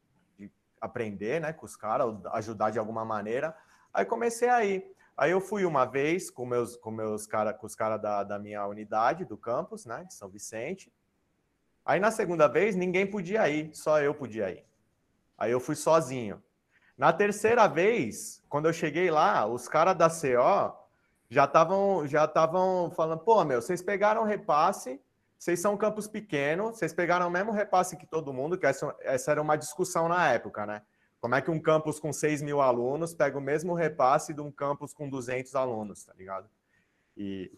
[0.82, 3.56] aprender, né, com os caras, ajudar de alguma maneira,
[3.94, 4.92] aí comecei aí.
[5.16, 8.38] Aí eu fui uma vez com meus com meus cara, com os caras da, da
[8.38, 10.92] minha unidade do campus, né, de São Vicente.
[11.84, 14.66] Aí na segunda vez ninguém podia ir, só eu podia ir.
[15.38, 16.42] Aí eu fui sozinho.
[16.98, 20.76] Na terceira vez, quando eu cheguei lá, os caras da CO
[21.30, 25.00] já estavam já estavam falando, pô, meu, vocês pegaram repasse,
[25.42, 29.32] vocês são campus pequeno, vocês pegaram o mesmo repasse que todo mundo, que essa, essa
[29.32, 30.82] era uma discussão na época, né?
[31.20, 34.52] Como é que um campus com 6 mil alunos pega o mesmo repasse de um
[34.52, 36.48] campus com 200 alunos, tá ligado?
[37.16, 37.50] E,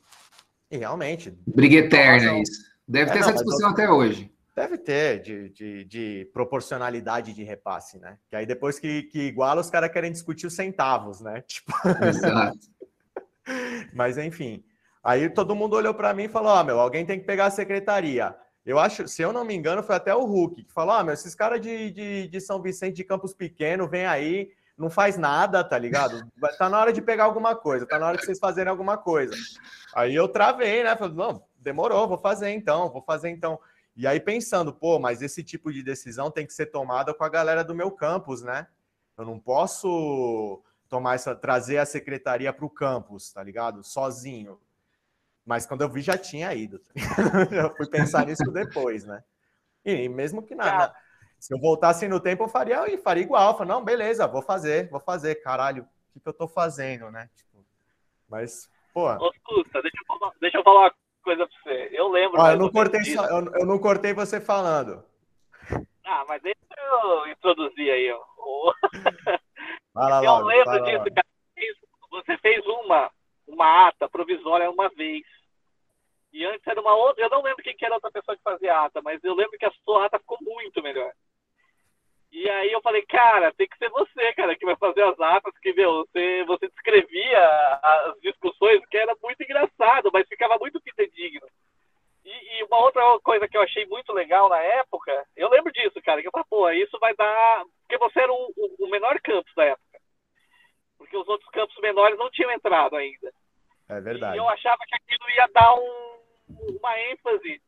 [0.70, 1.38] e realmente...
[1.46, 2.74] Briga eterna isso.
[2.88, 4.32] Deve é, ter não, essa discussão até hoje.
[4.56, 8.16] Deve ter, de, de, de, proporcionalidade de repasse, né?
[8.30, 11.42] Que aí depois que, que iguala, os caras querem discutir os centavos, né?
[11.46, 11.70] Tipo...
[12.02, 12.66] Exato.
[13.92, 14.64] Mas enfim,
[15.04, 17.46] aí todo mundo olhou para mim e falou: Ó, oh, meu, alguém tem que pegar
[17.46, 18.34] a secretaria.
[18.64, 21.04] Eu acho, se eu não me engano, foi até o Hulk que falou: Ó, oh,
[21.04, 25.16] meu, esses caras de, de, de São Vicente de Campos Pequeno, vem aí, não faz
[25.16, 26.26] nada, tá ligado?
[26.58, 29.34] Tá na hora de pegar alguma coisa, tá na hora de vocês fazerem alguma coisa.
[29.94, 30.96] Aí eu travei, né?
[30.96, 33.58] Falei, não, demorou, vou fazer então, vou fazer então.
[33.96, 37.28] E aí pensando, pô, mas esse tipo de decisão tem que ser tomada com a
[37.28, 38.66] galera do meu campus, né?
[39.16, 43.84] Eu não posso tomar essa, trazer a secretaria para o campus, tá ligado?
[43.84, 44.58] Sozinho.
[45.44, 46.80] Mas quando eu vi já tinha ido.
[47.52, 49.22] Eu fui pensar nisso depois, né?
[49.84, 50.94] E mesmo que nada.
[51.38, 53.50] Se eu voltasse no tempo, eu faria, eu faria igual.
[53.50, 55.34] Eu falei, não, beleza, vou fazer, vou fazer.
[55.42, 57.28] Caralho, o que, que eu tô fazendo, né?
[57.36, 57.62] Tipo,
[58.26, 59.12] mas, pô.
[59.12, 61.90] Ô, Susta, deixa eu falar, deixa eu falar uma coisa pra você.
[61.92, 62.40] Eu lembro.
[62.40, 65.04] Ó, eu, não cortei só, eu, eu, não cortei você falando.
[66.06, 68.10] Ah, mas deixa eu introduzir aí.
[68.38, 68.74] Ó.
[69.92, 71.26] Fala eu lembro disso, cara.
[72.10, 73.10] Você fez uma,
[73.46, 75.24] uma ata provisória uma vez.
[76.32, 77.24] E antes era uma outra.
[77.24, 79.66] Eu não lembro quem que era outra pessoa que fazia ata, mas eu lembro que
[79.66, 81.12] a sua ata ficou muito melhor.
[82.32, 85.56] E aí eu falei, cara, tem que ser você, cara, que vai fazer as atas,
[85.60, 87.48] que meu, você, você descrevia
[87.80, 91.46] as discussões, que era muito engraçado, mas ficava muito fidedigno.
[92.24, 96.02] E, e, uma outra coisa que eu achei muito legal na época, eu lembro disso,
[96.02, 97.64] cara, que eu falei, pô, isso vai dar.
[97.82, 99.83] Porque você era o, o, o menor campus da época.
[101.04, 103.30] Porque os outros campos menores não tinham entrado ainda.
[103.88, 104.36] É verdade.
[104.36, 107.60] E eu achava que aquilo ia dar um, uma ênfase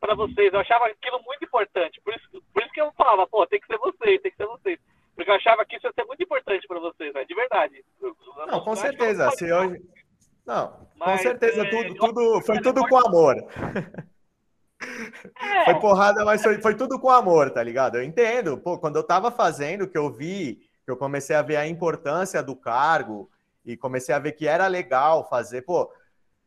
[0.00, 0.52] para vocês.
[0.52, 2.00] Eu achava aquilo muito importante.
[2.00, 4.46] Por isso, por isso que eu falava, pô, tem que ser vocês, tem que ser
[4.46, 4.78] vocês.
[5.14, 7.24] Porque eu achava que isso ia ser muito importante para vocês, né?
[7.24, 7.84] de verdade.
[8.48, 9.30] Não, com certeza.
[9.30, 9.80] Se hoje.
[10.44, 13.36] Não, Mas, com certeza, é, tudo, tudo, foi tudo com amor.
[15.40, 15.64] É.
[15.66, 17.98] Foi porrada, mas foi, foi, tudo com amor, tá ligado?
[17.98, 18.58] Eu entendo.
[18.58, 22.42] Pô, quando eu tava fazendo, que eu vi, que eu comecei a ver a importância
[22.42, 23.30] do cargo
[23.64, 25.90] e comecei a ver que era legal fazer, pô,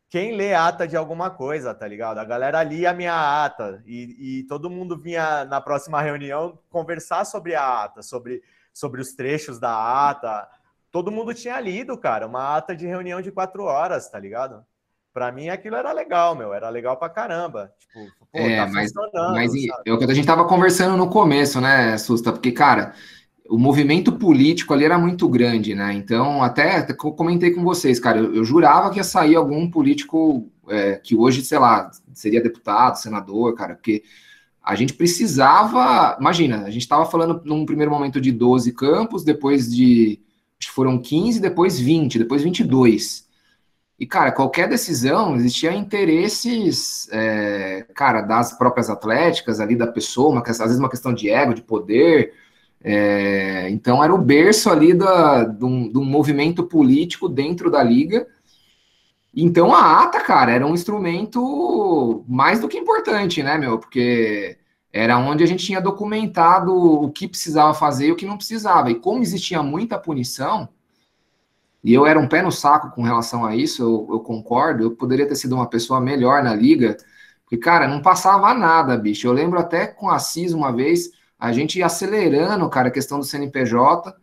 [0.08, 2.18] quem lê ata de alguma coisa, tá ligado?
[2.18, 7.24] A galera lia a minha ata e, e todo mundo vinha na próxima reunião conversar
[7.24, 10.48] sobre a ata, sobre, sobre os trechos da ata.
[10.92, 14.64] Todo mundo tinha lido, cara, uma ata de reunião de quatro horas, tá ligado?
[15.12, 17.72] Para mim aquilo era legal, meu, era legal pra caramba.
[17.78, 18.92] Tipo, pô, é, tá mas,
[19.32, 19.52] mas
[19.84, 22.32] é o que a gente tava conversando no começo, né, Susta?
[22.32, 22.94] Porque, cara,
[23.48, 25.92] o movimento político ali era muito grande, né?
[25.92, 30.96] Então, até, comentei com vocês, cara, eu, eu, jurava que ia sair algum político é,
[30.96, 34.02] que hoje, sei lá, seria deputado, senador, cara, porque
[34.62, 36.16] a gente precisava.
[36.20, 40.20] Imagina, a gente estava falando num primeiro momento de 12 campos, depois de.
[40.58, 43.26] Acho que foram 15, depois 20, depois 22.
[43.98, 50.42] E, cara, qualquer decisão existia interesses, é, cara, das próprias atléticas ali, da pessoa, uma,
[50.42, 52.32] às vezes uma questão de ego, de poder
[52.88, 58.28] é, então era o berço ali da, do, do movimento político dentro da liga.
[59.34, 63.76] Então a ata, cara, era um instrumento mais do que importante, né, meu?
[63.76, 64.56] Porque
[64.92, 68.88] era onde a gente tinha documentado o que precisava fazer e o que não precisava.
[68.88, 70.68] E como existia muita punição,
[71.82, 74.92] e eu era um pé no saco com relação a isso, eu, eu concordo, eu
[74.92, 76.96] poderia ter sido uma pessoa melhor na liga,
[77.42, 79.26] porque, cara, não passava nada, bicho.
[79.26, 83.18] Eu lembro até com a CIS uma vez, a gente ia acelerando, cara, a questão
[83.18, 84.14] do CNPJ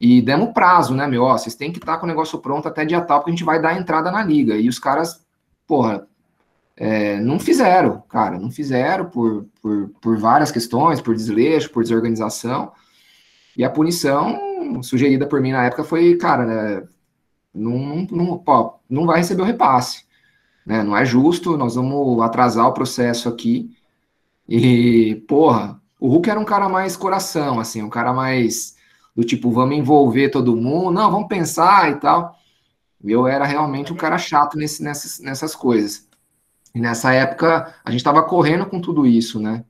[0.00, 1.22] e demos prazo, né, meu?
[1.22, 3.34] Ó, vocês têm que estar tá com o negócio pronto até dia tal, porque a
[3.34, 4.56] gente vai dar entrada na liga.
[4.56, 5.24] E os caras,
[5.66, 6.06] porra,
[6.76, 12.72] é, não fizeram, cara, não fizeram por, por, por várias questões, por desleixo, por desorganização.
[13.56, 16.88] E a punição sugerida por mim na época foi, cara, né,
[17.54, 18.42] não, não,
[18.90, 20.04] não vai receber o repasse.
[20.66, 20.82] Né?
[20.82, 23.76] Não é justo, nós vamos atrasar o processo aqui.
[24.48, 28.76] E, porra, o Hulk era um cara mais coração, assim, um cara mais
[29.16, 32.38] do tipo, vamos envolver todo mundo, não, vamos pensar e tal.
[33.02, 36.06] Eu era realmente um cara chato nesse, nessas, nessas coisas.
[36.74, 39.64] E nessa época, a gente estava correndo com tudo isso, né?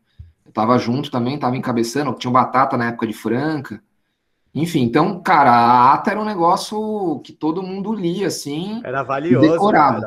[0.44, 3.81] Eu tava junto também, tava encabeçando, tinha batata na época de Franca.
[4.53, 8.81] Enfim, então, cara, a ata era um negócio que todo mundo lia, assim.
[8.83, 9.53] Era valioso.
[9.53, 10.05] Decorado.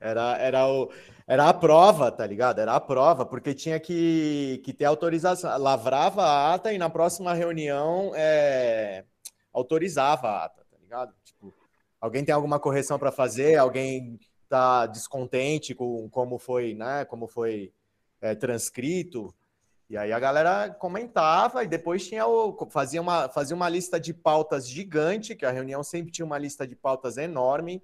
[0.00, 0.88] Era, era, o,
[1.26, 2.60] era a prova, tá ligado?
[2.60, 5.58] Era a prova, porque tinha que, que ter autorização.
[5.58, 9.04] Lavrava a ata e na próxima reunião é,
[9.52, 11.12] autorizava a ata, tá ligado?
[11.24, 11.52] Tipo,
[12.00, 17.04] alguém tem alguma correção para fazer, alguém tá descontente com como foi, né?
[17.04, 17.72] Como foi
[18.20, 19.34] é, transcrito.
[19.90, 24.14] E aí a galera comentava e depois tinha o, fazia, uma, fazia uma lista de
[24.14, 27.82] pautas gigante, que a reunião sempre tinha uma lista de pautas enorme.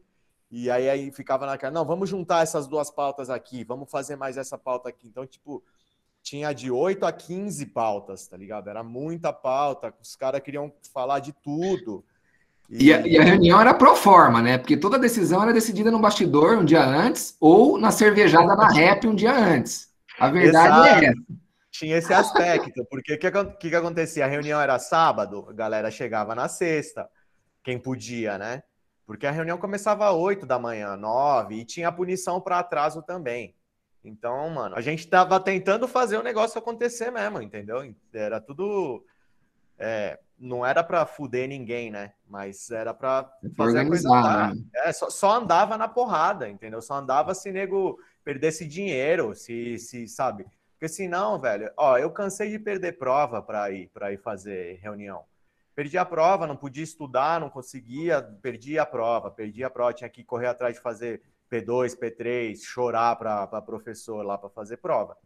[0.52, 4.36] E aí, aí ficava naquela, não, vamos juntar essas duas pautas aqui, vamos fazer mais
[4.36, 5.08] essa pauta aqui.
[5.08, 5.64] Então, tipo,
[6.22, 8.68] tinha de 8 a 15 pautas, tá ligado?
[8.68, 12.04] Era muita pauta, os caras queriam falar de tudo.
[12.68, 12.84] E...
[12.84, 14.58] E, a, e, a, reunião era pro forma, né?
[14.58, 19.06] Porque toda decisão era decidida no bastidor um dia antes ou na cervejada na rap
[19.06, 19.90] um dia antes.
[20.20, 21.04] A verdade é Exato.
[21.04, 21.42] é essa.
[21.70, 24.26] Tinha esse aspecto, porque o que, que, que acontecia?
[24.26, 27.08] A reunião era sábado, a galera chegava na sexta,
[27.64, 28.62] quem podia, né?
[29.12, 33.54] Porque a reunião começava às 8 da manhã, 9, e tinha punição para atraso também.
[34.02, 37.94] Então, mano, a gente tava tentando fazer o negócio acontecer mesmo, entendeu?
[38.10, 39.04] Era tudo.
[39.78, 42.14] É, não era para fuder ninguém, né?
[42.26, 44.54] Mas era para fazer a coisa andar.
[44.54, 44.62] Né?
[44.76, 46.80] É, só, só, andava na porrada, entendeu?
[46.80, 50.46] Só andava se nego perdesse dinheiro, se, se sabe.
[50.72, 55.22] Porque senão, velho, ó, eu cansei de perder prova para ir para ir fazer reunião.
[55.74, 60.10] Perdi a prova, não podia estudar, não conseguia, perdi a prova, perdi a prova, tinha
[60.10, 65.16] que correr atrás de fazer P2, P3, chorar para professor lá para fazer prova.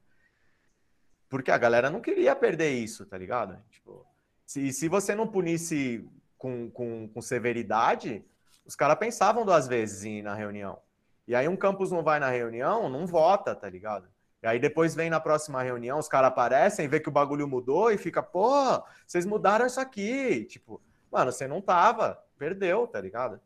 [1.29, 3.61] Porque a galera não queria perder isso, tá ligado?
[3.71, 4.07] Tipo,
[4.45, 8.25] se, se você não punisse com, com, com severidade,
[8.65, 10.79] os caras pensavam duas vezes em ir na reunião.
[11.27, 14.09] E aí um campus não vai na reunião, não vota, tá ligado?
[14.43, 17.91] E aí depois vem na próxima reunião, os caras aparecem, vê que o bagulho mudou
[17.91, 20.45] e fica, pô, vocês mudaram isso aqui.
[20.45, 23.41] Tipo, mano, você não tava, perdeu, tá ligado?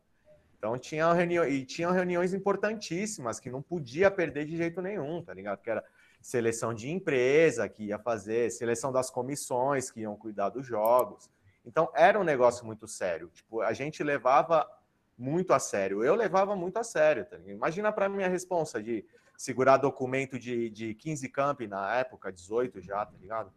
[0.57, 5.33] Então tinha reunião e tinham reuniões importantíssimas que não podia perder de jeito nenhum, tá
[5.33, 5.59] ligado?
[5.59, 5.83] Que era
[6.21, 11.29] seleção de empresa que ia fazer, seleção das comissões que iam cuidar dos jogos.
[11.65, 13.29] Então era um negócio muito sério.
[13.33, 14.69] Tipo, a gente levava
[15.17, 16.03] muito a sério.
[16.03, 17.25] Eu levava muito a sério.
[17.25, 17.37] Tá?
[17.47, 19.05] Imagina para minha responsa de
[19.41, 23.51] segurar documento de, de 15 camp na época, 18 já, tá ligado?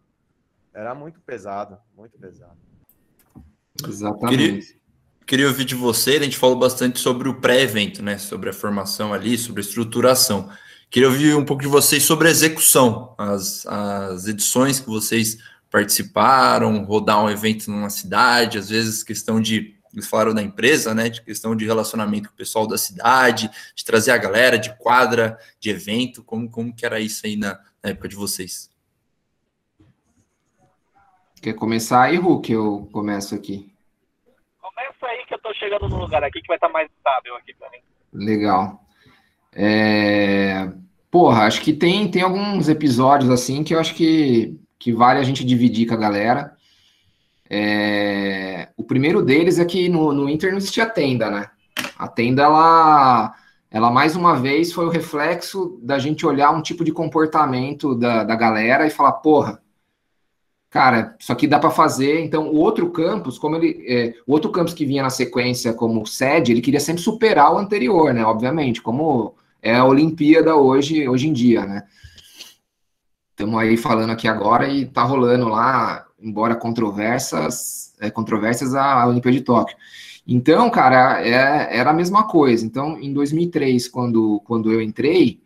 [0.72, 2.56] Era muito pesado, muito pesado.
[3.86, 4.28] Exatamente.
[4.28, 4.76] Queria,
[5.26, 8.16] queria ouvir de você, a gente falou bastante sobre o pré-evento, né?
[8.16, 10.50] Sobre a formação ali, sobre a estruturação.
[10.88, 15.36] Queria ouvir um pouco de vocês sobre a execução, as, as edições que vocês
[15.70, 21.08] participaram, rodar um evento numa cidade, às vezes questão de eles falaram da empresa, né,
[21.08, 25.38] de questão de relacionamento com o pessoal da cidade, de trazer a galera de quadra,
[25.60, 28.70] de evento, como, como que era isso aí na, na época de vocês?
[31.40, 32.50] Quer começar aí, Hulk?
[32.50, 33.70] Eu começo aqui.
[34.58, 37.36] Começa aí que eu tô chegando no lugar aqui que vai estar tá mais estável
[37.36, 37.78] aqui para mim.
[38.12, 38.80] Legal.
[39.52, 40.72] É...
[41.10, 45.22] Porra, acho que tem, tem alguns episódios assim que eu acho que, que vale a
[45.22, 46.53] gente dividir com a galera.
[47.48, 51.50] É, o primeiro deles é que no, no Inter não existia tenda, né?
[51.98, 53.34] A tenda, ela,
[53.70, 58.24] ela mais uma vez foi o reflexo da gente olhar um tipo de comportamento da,
[58.24, 59.62] da galera e falar, porra,
[60.70, 62.24] cara, isso aqui dá para fazer.
[62.24, 66.06] Então, o outro campus, como ele, é, o outro campus que vinha na sequência como
[66.06, 68.24] sede, ele queria sempre superar o anterior, né?
[68.24, 71.84] Obviamente, como é a Olimpíada hoje, hoje em dia, né?
[73.30, 79.38] Estamos aí falando aqui agora e tá rolando lá embora controversas, é, controvérsias a Olimpíada
[79.38, 79.76] de Tóquio.
[80.26, 82.64] Então, cara, é, era a mesma coisa.
[82.64, 85.40] Então, em 2003, quando, quando eu entrei,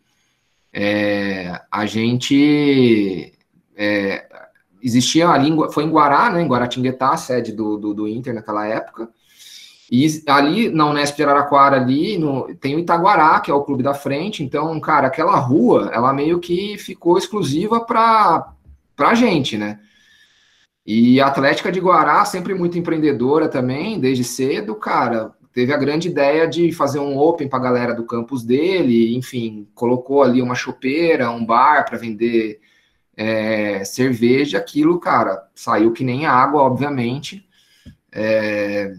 [0.72, 3.32] é, a gente
[3.76, 4.26] é,
[4.82, 8.66] existia a língua, foi em Guará, né, em Guaratinguetá, sede do, do, do, Inter naquela
[8.66, 9.08] época,
[9.90, 13.82] e ali na Unesp de Araraquara, ali, no, tem o Itaguará, que é o clube
[13.82, 18.52] da frente, então, cara, aquela rua, ela meio que ficou exclusiva para
[18.98, 19.80] a gente, né,
[20.90, 26.08] e a Atlética de Guará, sempre muito empreendedora também, desde cedo, cara, teve a grande
[26.08, 30.54] ideia de fazer um open para a galera do campus dele, enfim, colocou ali uma
[30.54, 32.60] chopeira, um bar para vender
[33.14, 37.46] é, cerveja, aquilo, cara, saiu que nem água, obviamente.
[38.10, 38.94] é,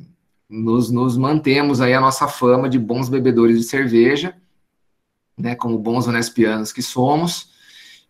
[0.48, 4.36] nos, nos mantemos aí a nossa fama de bons bebedores de cerveja,
[5.36, 7.50] né, como bons honespianos que somos.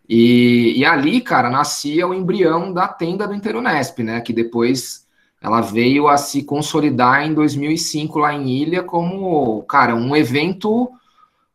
[0.10, 5.08] E, e ali, cara, nascia o embrião da tenda do Interunesp, né, que depois
[5.40, 10.90] ela veio a se consolidar em 2005 lá em Ilha como, cara, um evento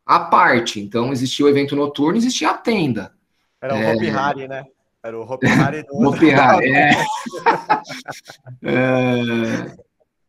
[0.06, 0.80] à parte.
[0.80, 3.12] Então, existia o evento noturno, existia a tenda.
[3.60, 3.92] Era o é...
[3.92, 4.64] Hopi Hari, né?
[5.02, 5.98] Era o Hopi Hari do...
[6.08, 6.90] Hopi Hari, é.
[8.62, 9.76] é...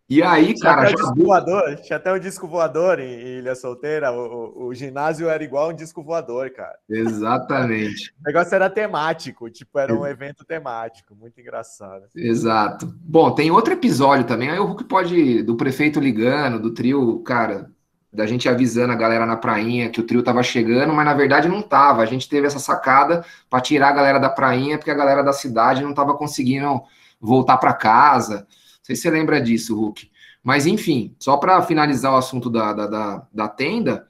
[0.08, 0.84] E aí, cara.
[0.84, 0.96] Até já...
[0.98, 4.12] disco voador, tinha até um disco voador em Ilha Solteira.
[4.12, 6.78] O, o, o, ginásio era igual um disco voador, cara.
[6.88, 8.14] Exatamente.
[8.20, 12.04] o negócio era temático, tipo, era um evento temático, muito engraçado.
[12.16, 12.94] Exato.
[13.02, 14.52] Bom, tem outro episódio também.
[14.52, 17.72] Aí o Hulk pode, do prefeito ligando, do trio, cara,
[18.14, 21.50] da gente avisando a galera na prainha que o trio tava chegando, mas na verdade
[21.50, 22.04] não tava.
[22.04, 25.34] A gente teve essa sacada para tirar a galera da prainha, porque a galera da
[25.34, 26.80] cidade não tava conseguindo
[27.20, 28.46] voltar para casa
[28.86, 30.12] sei se você lembra disso, Hulk.
[30.44, 34.06] Mas, enfim, só para finalizar o assunto da, da, da, da, tenda,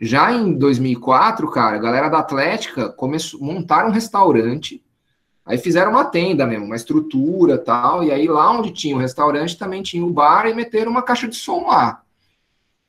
[0.00, 4.82] já em 2004, cara, a galera da Atlética começou, montaram um restaurante,
[5.44, 9.58] aí fizeram uma tenda mesmo, uma estrutura tal, e aí lá onde tinha o restaurante
[9.58, 12.02] também tinha o bar e meteram uma caixa de som lá,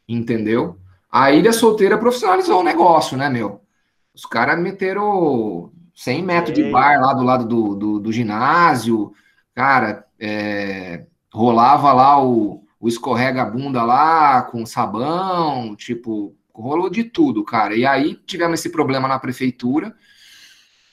[0.08, 0.80] entendeu?
[1.12, 3.60] A Ilha Solteira profissionalizou o negócio, né, meu?
[4.14, 9.12] Os caras meteram 100 metros de bar lá do lado do, do, do ginásio,
[9.54, 17.76] cara, é, rolava lá o, o escorrega-bunda lá com sabão, tipo, rolou de tudo, cara.
[17.76, 19.94] E aí tivemos esse problema na prefeitura,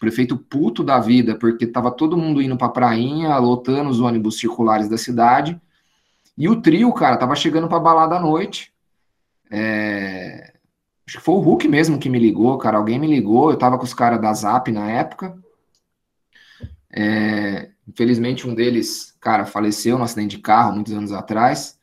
[0.00, 4.88] prefeito puto da vida, porque tava todo mundo indo pra prainha, lotando os ônibus circulares
[4.88, 5.60] da cidade,
[6.36, 8.72] e o trio, cara, tava chegando pra balada à noite,
[9.48, 10.54] é...
[11.06, 13.78] acho que foi o Hulk mesmo que me ligou, cara, alguém me ligou, eu tava
[13.78, 15.38] com os caras da Zap na época,
[16.92, 17.70] é...
[17.86, 21.78] Infelizmente, um deles, cara, faleceu num acidente de carro muitos anos atrás.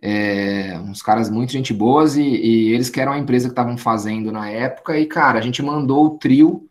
[0.00, 3.76] É, uns caras muito gente boas e, e eles que eram a empresa que estavam
[3.76, 4.98] fazendo na época.
[4.98, 6.68] E, cara, a gente mandou o trio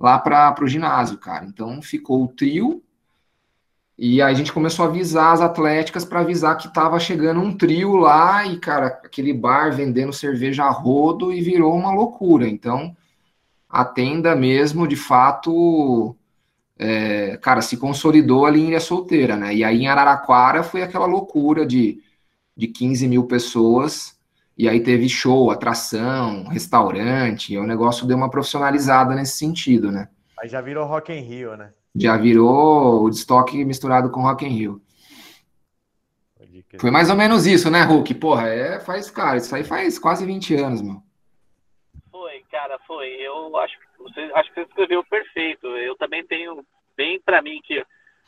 [0.00, 1.44] lá para o ginásio, cara.
[1.44, 2.82] Então ficou o trio
[3.98, 7.52] e aí a gente começou a avisar as atléticas para avisar que tava chegando um
[7.52, 12.46] trio lá e, cara, aquele bar vendendo cerveja a rodo e virou uma loucura.
[12.48, 12.96] Então,
[13.68, 16.14] a tenda mesmo, de fato,
[16.78, 19.54] é, cara, se consolidou ali em Ilha Solteira, né?
[19.54, 22.00] E aí em Araraquara foi aquela loucura de,
[22.56, 24.16] de 15 mil pessoas,
[24.56, 30.08] e aí teve show, atração, restaurante, e o negócio deu uma profissionalizada nesse sentido, né?
[30.40, 31.72] Aí já virou Rock in Rio, né?
[31.96, 34.82] Já virou o estoque misturado com Rock in Rio.
[36.78, 38.14] Foi mais ou menos isso, né, Hulk?
[38.14, 41.02] Porra, é, faz, cara, isso aí faz quase 20 anos, meu.
[42.10, 43.08] Foi, cara, foi.
[43.14, 43.78] Eu acho
[44.18, 45.66] você, acho que você escreveu perfeito.
[45.68, 46.64] Eu também tenho
[46.96, 47.84] bem para mim que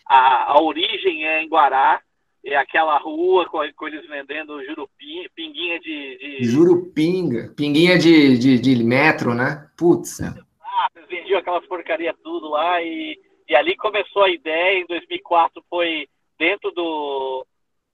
[0.06, 2.00] a, a origem é em Guará,
[2.44, 6.44] é aquela rua com, com eles vendendo jurupim, pinguinha de, de...
[6.44, 9.68] Jurupinga, pinguinha de, de, de, metro, né?
[9.76, 10.20] Putz.
[10.20, 14.80] Ah, eles vendiam aquelas porcaria tudo lá e, e ali começou a ideia.
[14.80, 17.46] Em 2004 foi dentro do,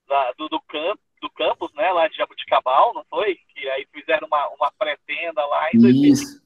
[0.07, 1.91] da, do, do, camp, do campus, né?
[1.91, 3.37] Lá de Jabuticabal, não foi?
[3.53, 6.46] Que aí fizeram uma, uma pré-tenda lá em 2005.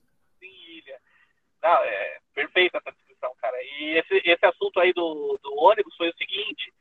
[2.60, 3.56] Perfeita essa descrição, cara.
[3.62, 6.72] E esse, esse assunto aí do, do ônibus foi o seguinte,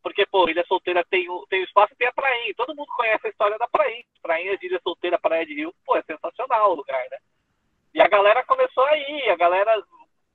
[0.00, 2.54] porque, pô, Ilha Solteira tem o, tem o espaço e tem a prainha.
[2.56, 4.04] Todo mundo conhece a história da prainha.
[4.22, 7.18] Prainha de Ilha Solteira, Praia de Rio, pô, é sensacional o lugar, né?
[7.92, 9.82] E a galera começou aí, a galera...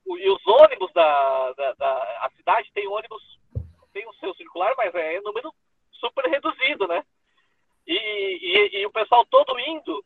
[0.06, 1.94] O, e os ônibus da, da, da,
[2.26, 3.40] A cidade tem ônibus,
[3.94, 5.54] tem o seu circular, mas é número
[5.94, 7.06] super reduzido, né?
[7.88, 10.04] E, e, e o pessoal todo indo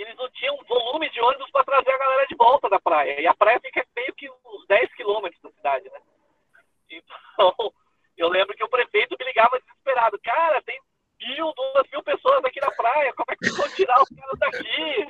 [0.00, 3.20] eles não tinham volume de ônibus para trazer a galera de volta da praia.
[3.20, 6.00] E a praia fica meio que uns 10 quilômetros da cidade, né?
[6.90, 7.54] Então,
[8.16, 10.18] eu lembro que o prefeito me ligava desesperado.
[10.22, 10.78] Cara, tem
[11.20, 14.38] mil, duas mil pessoas aqui na praia, como é que eu vou tirar os caras
[14.38, 15.08] daqui?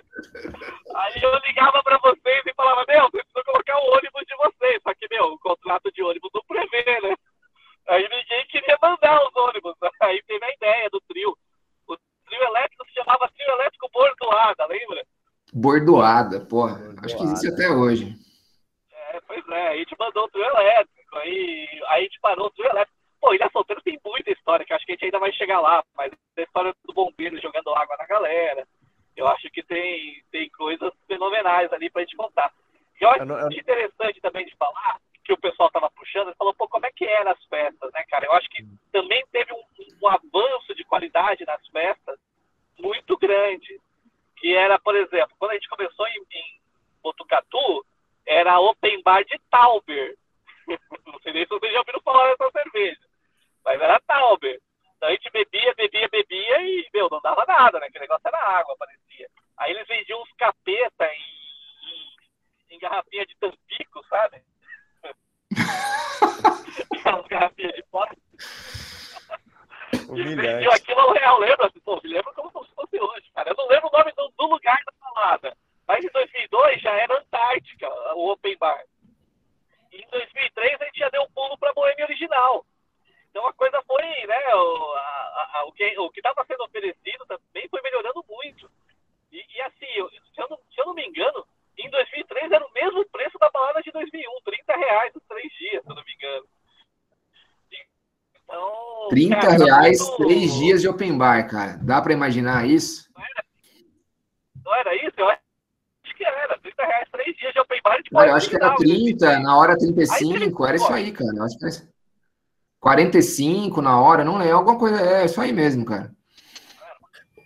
[0.94, 4.82] Aí eu ligava para vocês e falava, meu, preciso colocar o ônibus de vocês.
[4.82, 7.14] Só que, meu, o contrato de ônibus não prevê, né?
[7.88, 9.74] Aí ninguém queria mandar os ônibus.
[10.00, 11.36] Aí teve a ideia do trio
[12.36, 15.04] trio elétrico se chamava trio elétrico bordoada, lembra?
[15.52, 16.74] Bordoada, porra.
[16.74, 17.06] Bordoada.
[17.06, 18.14] Acho que existe até hoje.
[18.92, 22.50] É, pois é, a gente mandou o trio elétrico, aí, aí a gente parou o
[22.50, 22.96] trio elétrico.
[23.20, 25.82] Pô, Ilha Solteira tem muita história, que acho que a gente ainda vai chegar lá,
[25.96, 28.66] mas a história do bombeiro jogando água na galera.
[29.16, 32.52] Eu acho que tem, tem coisas fenomenais ali pra gente contar.
[33.00, 33.50] E eu acho eu não, eu...
[33.50, 37.04] interessante também de falar que o pessoal estava puxando, ele falou, pô, como é que
[37.04, 38.26] eram as festas, né, cara?
[38.26, 39.62] Eu acho que também teve um,
[40.02, 42.16] um, avanço de qualidade nas festas
[42.78, 43.80] muito grande.
[44.36, 46.60] Que era, por exemplo, quando a gente começou em, em
[47.02, 47.84] Botucatu,
[48.26, 50.16] era open bar de Tauber.
[51.06, 53.00] Não sei nem se vocês já ouviram falar dessa cerveja.
[53.64, 54.60] Mas era Tauber.
[54.96, 57.86] Então a gente bebia, bebia, bebia e, meu, não dava nada, né?
[57.86, 59.28] Aquele negócio era água, parecia.
[59.58, 64.42] Aí eles vendiam uns capeta em, em, em garrafinha de tampico, sabe?
[66.98, 68.06] Aquelas garrafinhas de pó.
[70.12, 70.68] Humilhante.
[70.68, 71.70] aquilo ao real, lembra?
[71.84, 73.50] Pô, me como se fosse hoje, cara.
[73.50, 75.56] Eu não lembro o nome do, do lugar da balada.
[75.86, 78.82] Mas em 2002 já era Antártica, o Open Bar.
[79.92, 82.66] E em 2003 a gente já deu um pulo para Boêmia Original.
[83.30, 87.24] Então a coisa foi, né, o, a, a, o que o que estava sendo oferecido
[87.26, 88.70] também foi melhorando muito.
[89.30, 91.46] E, e assim, eu- se, eu não, se eu não me engano,
[91.78, 95.84] em 2003 era o mesmo preço da balada de 2001, 30 reais os três dias,
[95.84, 96.46] se eu não me engano.
[98.48, 101.78] Então, 30 cara, reais, muito- três dias de open bar, cara.
[101.82, 103.08] Dá pra imaginar isso?
[104.64, 105.14] Não era isso?
[105.18, 105.40] Eu acho
[106.16, 106.58] que era.
[106.58, 109.38] 30 reais, três dias de open bar de Olha, eu acho que era original, 30,
[109.40, 111.36] na hora 35, era isso aí, cara.
[111.36, 111.88] Eu acho que era isso.
[112.80, 116.10] 45 na hora, não lembro, alguma coisa, é isso aí mesmo, cara.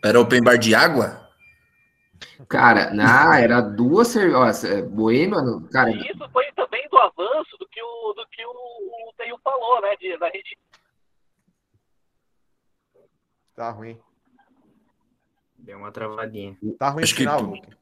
[0.04, 1.28] Era open bar de água?
[2.48, 7.66] Cara, não, era duas cervejas, Boêmia, no- cara, E isso foi também do avanço do
[7.68, 9.94] que o, do que o, o Teio falou, né?
[10.00, 10.58] De, da gente
[13.54, 13.98] Tá ruim.
[15.58, 16.56] Deu uma travadinha.
[16.78, 17.76] Tá ruim o Acho que- sinal, Hulk.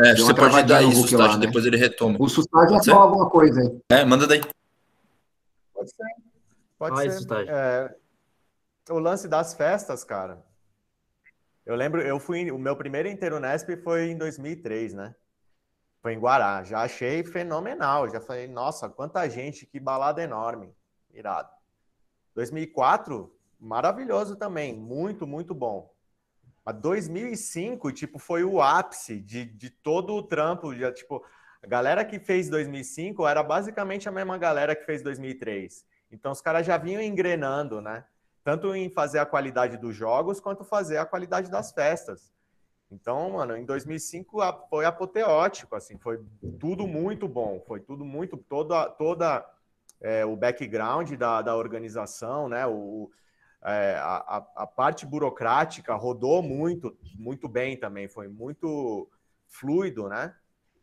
[0.00, 1.46] É, você pode dar isso, Hulk lá, né?
[1.46, 2.16] depois ele retoma.
[2.20, 2.90] o já ser?
[2.90, 3.80] falou alguma coisa aí.
[3.90, 4.40] É, manda daí.
[5.72, 6.04] Pode ser.
[6.78, 7.48] Pode aí, ser.
[7.48, 7.94] É,
[8.90, 10.44] o lance das festas, cara.
[11.64, 15.14] Eu lembro, eu fui, o meu primeiro Inteiro Nesp foi em 2003, né?
[16.02, 16.62] Foi em Guará.
[16.64, 18.08] Já achei fenomenal.
[18.10, 20.74] Já falei, nossa, quanta gente, que balada enorme.
[21.12, 21.48] Irado.
[22.34, 23.33] 2004,
[23.64, 24.74] maravilhoso também.
[24.74, 25.92] Muito, muito bom.
[26.64, 30.74] Mas 2005, tipo, foi o ápice de, de todo o trampo.
[30.74, 31.24] Já, tipo,
[31.62, 35.84] a galera que fez 2005 era basicamente a mesma galera que fez 2003.
[36.10, 38.04] Então, os caras já vinham engrenando, né?
[38.42, 42.32] Tanto em fazer a qualidade dos jogos, quanto fazer a qualidade das festas.
[42.90, 46.20] Então, mano, em 2005 a- foi apoteótico, assim, foi
[46.60, 49.44] tudo muito bom, foi tudo muito, toda, toda
[50.00, 52.66] é, o background da, da organização, né?
[52.66, 53.10] O,
[53.64, 59.08] é, a, a- parte burocrática rodou muito, muito bem também, foi muito
[59.46, 60.34] fluido, né?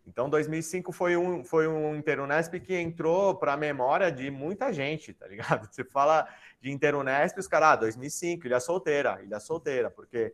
[0.06, 5.14] Então, 2005 foi um, foi um Interunesp que entrou para a memória de muita gente,
[5.14, 5.70] tá ligado?
[5.72, 6.28] Você fala
[6.60, 10.34] de Interunesp, os caras, ah, 2005, Ilha Solteira, Ilha Solteira, porque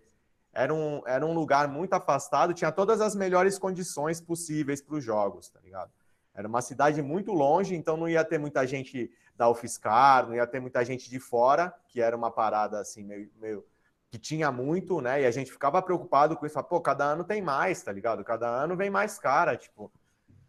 [0.54, 5.04] era um, era um lugar muito afastado, tinha todas as melhores condições possíveis para os
[5.04, 5.92] jogos, tá ligado?
[6.34, 10.48] Era uma cidade muito longe, então não ia ter muita gente da UFSCar, não ia
[10.48, 13.66] ter muita gente de fora, que era uma parada assim, meio, meio
[14.10, 15.22] que tinha muito, né?
[15.22, 18.24] E a gente ficava preocupado com isso, Fala, pô, cada ano tem mais, tá ligado?
[18.24, 19.92] Cada ano vem mais cara, tipo.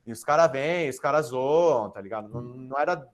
[0.06, 2.28] E os caras vêm, os caras zoam, tá ligado?
[2.28, 3.06] Não, não era.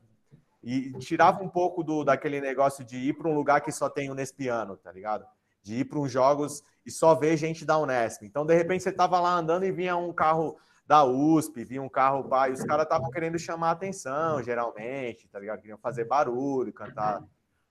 [0.62, 4.10] E tirava um pouco do, daquele negócio de ir para um lugar que só tem
[4.10, 5.26] o Nespiano, tá ligado?
[5.62, 8.22] De ir para uns jogos e só ver gente da Unesp.
[8.22, 10.56] Então, de repente, você tava lá andando e vinha um carro
[10.86, 15.26] da USP, vinha um carro, pá, e os caras estavam querendo chamar a atenção, geralmente,
[15.28, 15.60] tá ligado?
[15.60, 17.22] Queriam fazer barulho, cantar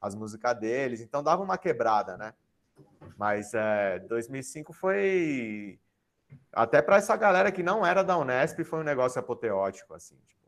[0.01, 0.99] as músicas deles.
[1.01, 2.33] Então, dava uma quebrada, né?
[3.17, 5.79] Mas é, 2005 foi
[6.51, 10.15] até para essa galera que não era da Unesp foi um negócio apoteótico assim.
[10.27, 10.41] Tipo,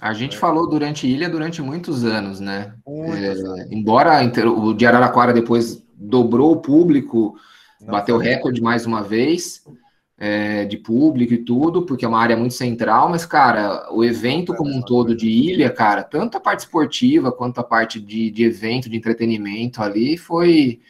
[0.00, 2.74] A gente falou durante Ilha durante muitos anos, né?
[2.86, 3.70] muitos É, anos.
[3.70, 7.38] embora o de Araraquara depois dobrou o público,
[7.80, 9.62] Não bateu foi- recorde mais uma vez
[10.18, 14.54] é, de público e tudo, porque é uma área muito central, mas, cara, o evento
[14.54, 18.44] como um todo de ilha, cara, tanto a parte esportiva quanto a parte de, de
[18.44, 20.80] evento, de entretenimento ali, foi.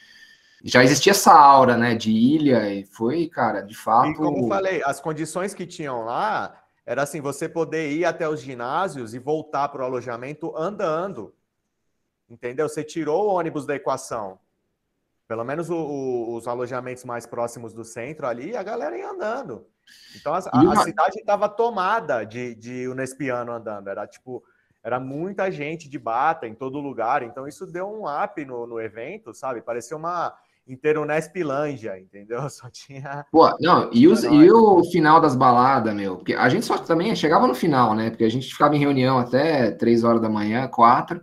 [0.65, 4.11] Já existia essa aura, né, de ilha, e foi, cara, de fato.
[4.11, 8.29] E como eu falei, as condições que tinham lá era assim, você poder ir até
[8.29, 11.35] os ginásios e voltar para o alojamento andando.
[12.29, 12.69] Entendeu?
[12.69, 14.39] Você tirou o ônibus da equação.
[15.29, 19.67] Pelo menos o- o- os alojamentos mais próximos do centro ali, a galera ia andando.
[20.15, 23.89] Então a, a- a cidade estava tomada de, de Unespiano andando.
[23.89, 24.43] Era tipo,
[24.83, 27.23] era muita gente de bata em todo lugar.
[27.23, 29.61] Então isso deu um up no, no evento, sabe?
[29.63, 30.33] Parecia uma
[30.69, 32.49] Interunesplândia, entendeu?
[32.51, 33.25] Só tinha.
[33.31, 36.17] Pô, não, e, os- e o final das baladas, meu?
[36.17, 38.11] Porque a gente só também chegava no final, né?
[38.11, 41.21] Porque a gente ficava em reunião até três horas da manhã, quatro.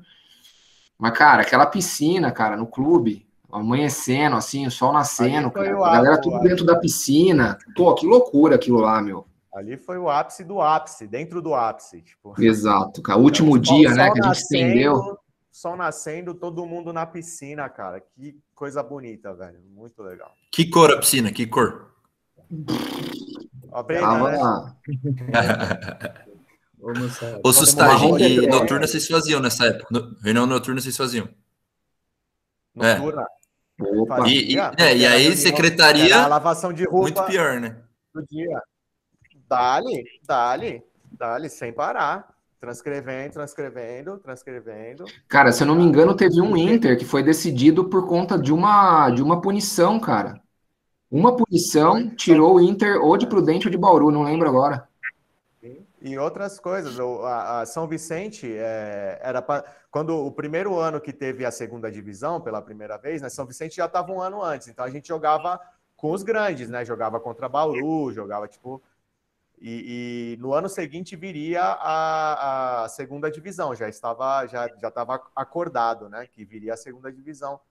[0.97, 5.91] Mas, cara, aquela piscina, cara, no clube, amanhecendo, assim, o sol nascendo, cara, o a
[5.93, 7.57] galera ápice, tudo o dentro da piscina.
[7.75, 9.25] Pô, que loucura aquilo lá, meu.
[9.53, 12.01] Ali foi o ápice do ápice, dentro do ápice.
[12.01, 13.19] Tipo, Exato, cara.
[13.19, 14.93] O último Sol- dia, né, sol que a gente estendeu.
[14.97, 15.19] nascendo,
[15.51, 18.01] Sol nascendo, todo mundo na piscina, cara.
[18.15, 19.59] Que coisa bonita, velho.
[19.75, 20.31] Muito legal.
[20.51, 21.31] Que cor a piscina?
[21.31, 21.91] Que cor?
[23.71, 24.37] Ó, Brenda, Tava né?
[24.37, 24.75] lá.
[26.81, 29.87] Todo Sustagem, mundo e marrom, noturna vocês faziam nessa época?
[29.91, 31.29] No- Reunião noturna vocês faziam?
[32.79, 32.97] É.
[33.79, 34.27] Opa.
[34.27, 37.77] E, e- é, e aí, secretaria, a lavação de roupa muito pior, né?
[38.13, 38.61] do dia.
[39.49, 42.31] Dali, dali, dali, sem parar.
[42.59, 45.03] Transcrevendo, transcrevendo, transcrevendo.
[45.27, 48.53] Cara, se eu não me engano, teve um Inter que foi decidido por conta de
[48.53, 50.39] uma, de uma punição, cara.
[51.11, 54.87] Uma punição tirou o Inter ou de Prudente ou de Bauru, não lembro agora.
[56.05, 56.99] E outras coisas.
[56.99, 61.51] O- a, a São Vicente é, era pra, quando o primeiro ano que teve a
[61.51, 63.29] segunda divisão pela primeira vez, né?
[63.29, 65.57] São Vicente já estava um ano antes, então a gente jogava
[65.95, 66.83] com os grandes, né?
[66.83, 68.83] Jogava contra Bauru, jogava tipo.
[69.61, 75.21] E, e no ano seguinte viria a, a segunda divisão, já estava já já estava
[75.33, 76.27] acordado, né?
[76.27, 77.61] Que viria a segunda divisão.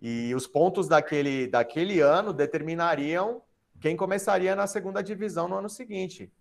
[0.00, 3.42] E os pontos daquele, daquele ano determinariam
[3.80, 6.32] quem começaria na segunda divisão no ano seguinte.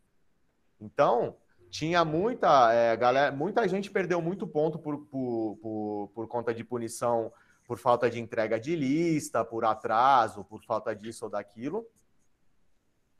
[0.79, 1.35] Então,
[1.69, 6.63] tinha muita, é, galera, muita gente perdeu muito ponto por, por, por, por conta de
[6.63, 7.31] punição,
[7.67, 11.85] por falta de entrega de lista, por atraso, por falta disso ou daquilo.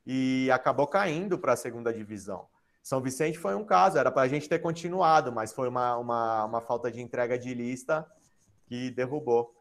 [0.04, 2.48] E acabou caindo para a segunda divisão.
[2.82, 6.44] São Vicente foi um caso, era para a gente ter continuado, mas foi uma, uma,
[6.46, 8.04] uma falta de entrega de lista
[8.66, 9.54] que derrubou.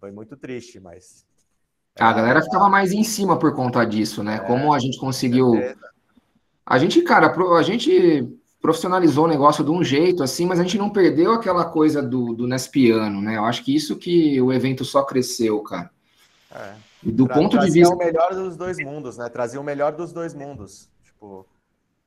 [0.00, 1.26] Foi muito triste, mas.
[1.98, 4.38] A galera ficava mais em cima por conta disso, né?
[4.40, 5.50] Como a gente conseguiu.
[5.52, 5.91] certeza.
[6.64, 8.28] A gente, cara, a gente
[8.60, 12.32] profissionalizou o negócio de um jeito, assim, mas a gente não perdeu aquela coisa do,
[12.32, 13.36] do Nespiano, né?
[13.36, 15.90] Eu acho que isso que o evento só cresceu, cara.
[16.54, 16.74] É.
[17.04, 17.94] E do Tra- ponto de trazia vista.
[17.94, 19.28] o melhor dos dois mundos, né?
[19.28, 20.88] Trazia o melhor dos dois mundos.
[21.04, 21.44] Tipo,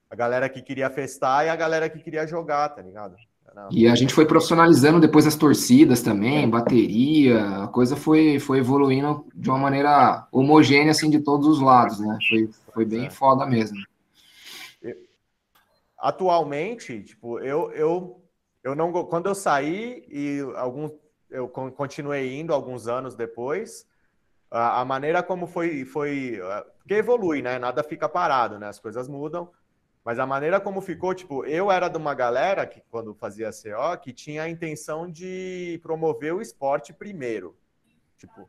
[0.09, 3.15] a galera que queria festar e a galera que queria jogar, tá ligado?
[3.51, 8.59] Era- E a gente foi profissionalizando depois as torcidas também, bateria, a coisa foi, foi
[8.59, 12.17] evoluindo de uma maneira homogênea, assim, de todos os lados, né?
[12.29, 13.09] Foi, foi bem É.
[13.09, 13.77] foda mesmo.
[16.05, 18.23] Atualmente, tipo, eu, eu,
[18.63, 18.91] eu não.
[19.05, 20.87] Quando eu saí e algum,
[21.31, 23.87] eu con- continuei indo alguns anos depois,
[24.51, 26.39] a, a maneira como foi, foi.
[26.77, 27.57] Porque evolui, né?
[27.57, 28.67] Nada fica parado, né?
[28.67, 29.51] As coisas mudam.
[30.03, 33.97] Mas a maneira como ficou, tipo, eu era de uma galera que, quando fazia CO,
[33.99, 37.57] que tinha a intenção de promover o esporte primeiro.
[38.15, 38.47] Tipo,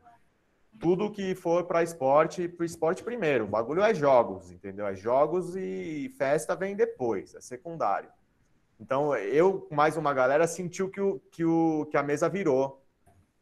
[0.79, 3.45] tudo que for para esporte, para esporte primeiro.
[3.45, 4.87] O bagulho é jogos, entendeu?
[4.87, 8.09] É jogos e festa vem depois, é secundário.
[8.79, 12.83] Então, eu, mais uma galera, sentiu que, o, que, o, que a mesa virou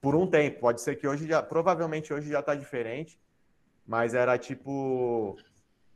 [0.01, 0.61] por um tempo.
[0.61, 3.19] Pode ser que hoje já, provavelmente hoje já tá diferente,
[3.85, 5.37] mas era tipo.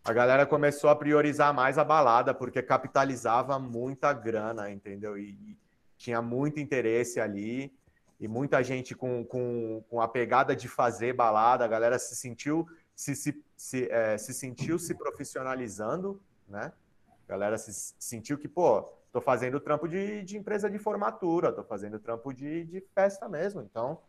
[0.04, 5.18] A galera começou a priorizar mais a balada, porque capitalizava muita grana, entendeu?
[5.18, 5.58] E, e
[5.98, 7.72] tinha muito interesse ali,
[8.20, 12.68] e muita gente com, com, com a pegada de fazer balada, a galera se sentiu
[12.96, 16.74] se, se, se, eh, se sentiu se profissionalizando, né?
[17.08, 21.64] A galera se sentiu que, pô, tô fazendo trampo de, de empresa de formatura, tô
[21.64, 23.62] fazendo trampo de, de festa mesmo.
[23.62, 24.02] Então,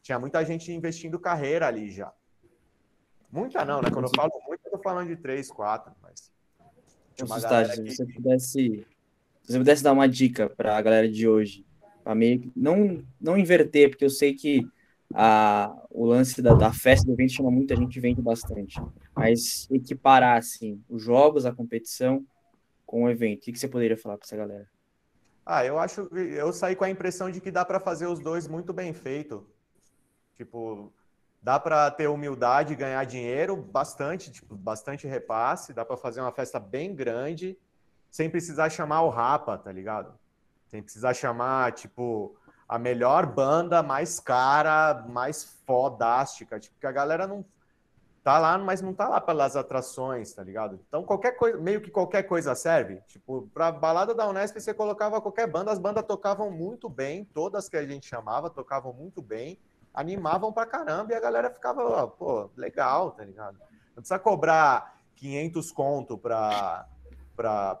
[0.00, 2.12] tinha muita gente investindo carreira ali já.
[3.30, 3.90] Muita não, né?
[3.92, 6.32] Quando eu falo muito, eu tô falando de três, quatro, mas.
[7.20, 8.86] uma Então, se que- você pudesse,
[9.42, 11.66] se você pudesse dar uma dica para a galera de hoje,
[12.08, 14.66] para meio não não inverter, porque eu sei que
[15.12, 18.80] a, o lance da, da festa do evento chama muita gente, vende bastante,
[19.14, 22.24] mas equiparar assim os jogos, a competição
[22.86, 24.66] com o evento, o que, que você poderia falar para essa galera?
[25.44, 28.48] Ah, eu acho eu saí com a impressão de que dá para fazer os dois
[28.48, 29.46] muito bem feito.
[30.34, 30.90] Tipo,
[31.42, 36.58] dá para ter humildade ganhar dinheiro bastante, tipo, bastante repasse, dá para fazer uma festa
[36.58, 37.58] bem grande
[38.10, 40.18] sem precisar chamar o Rapa, tá ligado?
[40.68, 42.36] Sem precisar chamar, tipo,
[42.68, 47.44] a melhor banda mais cara, mais fodástica, tipo, que a galera não
[48.22, 50.78] tá lá, mas não tá lá pelas atrações, tá ligado?
[50.86, 53.00] Então qualquer coisa, meio que qualquer coisa serve.
[53.06, 57.70] Tipo, pra balada da Unesp você colocava qualquer banda, as bandas tocavam muito bem, todas
[57.70, 59.58] que a gente chamava tocavam muito bem,
[59.94, 63.58] animavam pra caramba e a galera ficava, pô, legal, tá ligado?
[63.96, 66.86] Não precisa cobrar 500 conto pra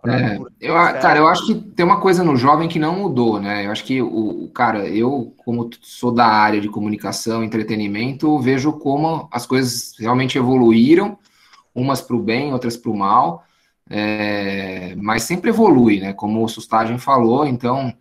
[0.06, 3.66] É, eu, cara, eu acho que tem uma coisa no jovem que não mudou, né?
[3.66, 9.28] Eu acho que o, cara, eu, como sou da área de comunicação, entretenimento, vejo como
[9.30, 11.18] as coisas realmente evoluíram,
[11.74, 13.44] umas para o bem, outras para o mal,
[13.90, 16.12] é, mas sempre evolui, né?
[16.14, 17.94] Como o Sustagem falou, então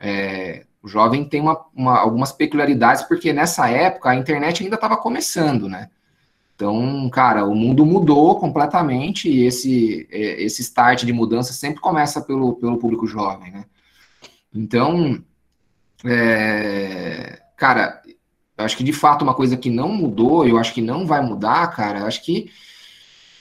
[0.00, 4.96] é, o jovem tem uma, uma- algumas peculiaridades, porque nessa época a internet ainda estava
[4.96, 5.90] começando, né?
[6.56, 12.22] Então, cara, o mundo mudou completamente e esse, é, esse start de mudança sempre começa
[12.22, 13.66] pelo, pelo público jovem, né?
[14.54, 15.22] Então,
[16.02, 18.00] é, cara,
[18.56, 21.20] eu acho que de fato uma coisa que não mudou, eu acho que não vai
[21.20, 22.50] mudar, cara, acho que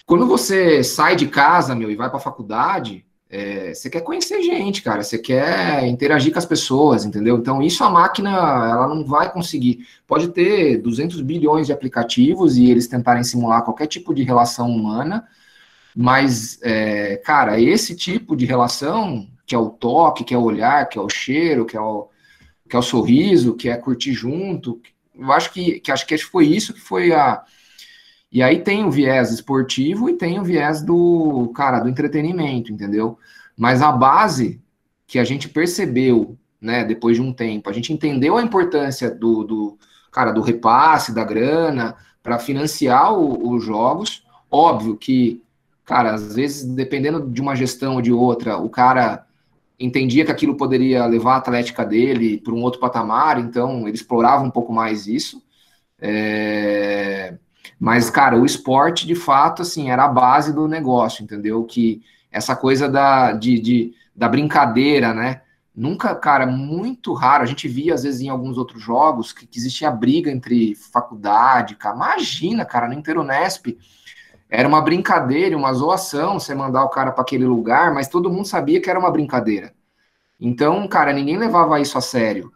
[0.06, 4.42] quando você sai de casa, meu, e vai para a faculdade, é, você quer conhecer
[4.44, 7.38] gente, cara, você quer interagir com as pessoas, entendeu?
[7.38, 9.86] Então, isso a máquina, ela não vai conseguir.
[10.08, 15.28] Pode ter 200 bilhões de aplicativos e eles tentarem simular qualquer tipo de relação humana,
[15.96, 20.88] mas, é, cara, esse tipo de relação, que é o toque, que é o olhar,
[20.88, 22.10] que é o cheiro, que é o,
[22.70, 24.82] que é o sorriso, que é curtir junto,
[25.18, 27.44] eu acho que, que acho que foi isso que foi a,
[28.36, 33.18] e aí tem o viés esportivo e tem o viés do, cara, do entretenimento, entendeu?
[33.58, 34.62] Mas a base
[35.08, 39.46] que a gente percebeu, né, depois de um tempo, a gente entendeu a importância do,
[39.46, 39.78] do
[40.12, 44.26] cara, do repasse, da grana, para financiar os jogos.
[44.52, 45.42] Óbvio que,
[45.86, 49.26] cara, às vezes, dependendo de uma gestão ou de outra, o cara
[49.80, 54.44] entendia que aquilo poderia levar a atlética dele para um outro patamar, então ele explorava
[54.44, 55.42] um pouco mais isso.
[56.02, 57.38] É...
[57.80, 61.64] Mas, cara, o esporte, de fato, assim, era a base do negócio, entendeu?
[61.64, 62.02] Que
[62.32, 65.42] essa coisa da, de, de, da brincadeira, né?
[65.76, 67.44] Nunca, cara, muito raro.
[67.44, 71.76] A gente via, às vezes, em alguns outros jogos, que, que existia briga entre faculdade,
[71.76, 71.96] cara.
[71.96, 73.78] Imagina, cara, no Interunesp,
[74.50, 78.48] era uma brincadeira, uma zoação você mandar o cara para aquele lugar, mas todo mundo
[78.48, 79.74] sabia que era uma brincadeira.
[80.40, 82.52] Então, cara, ninguém levava isso a sério.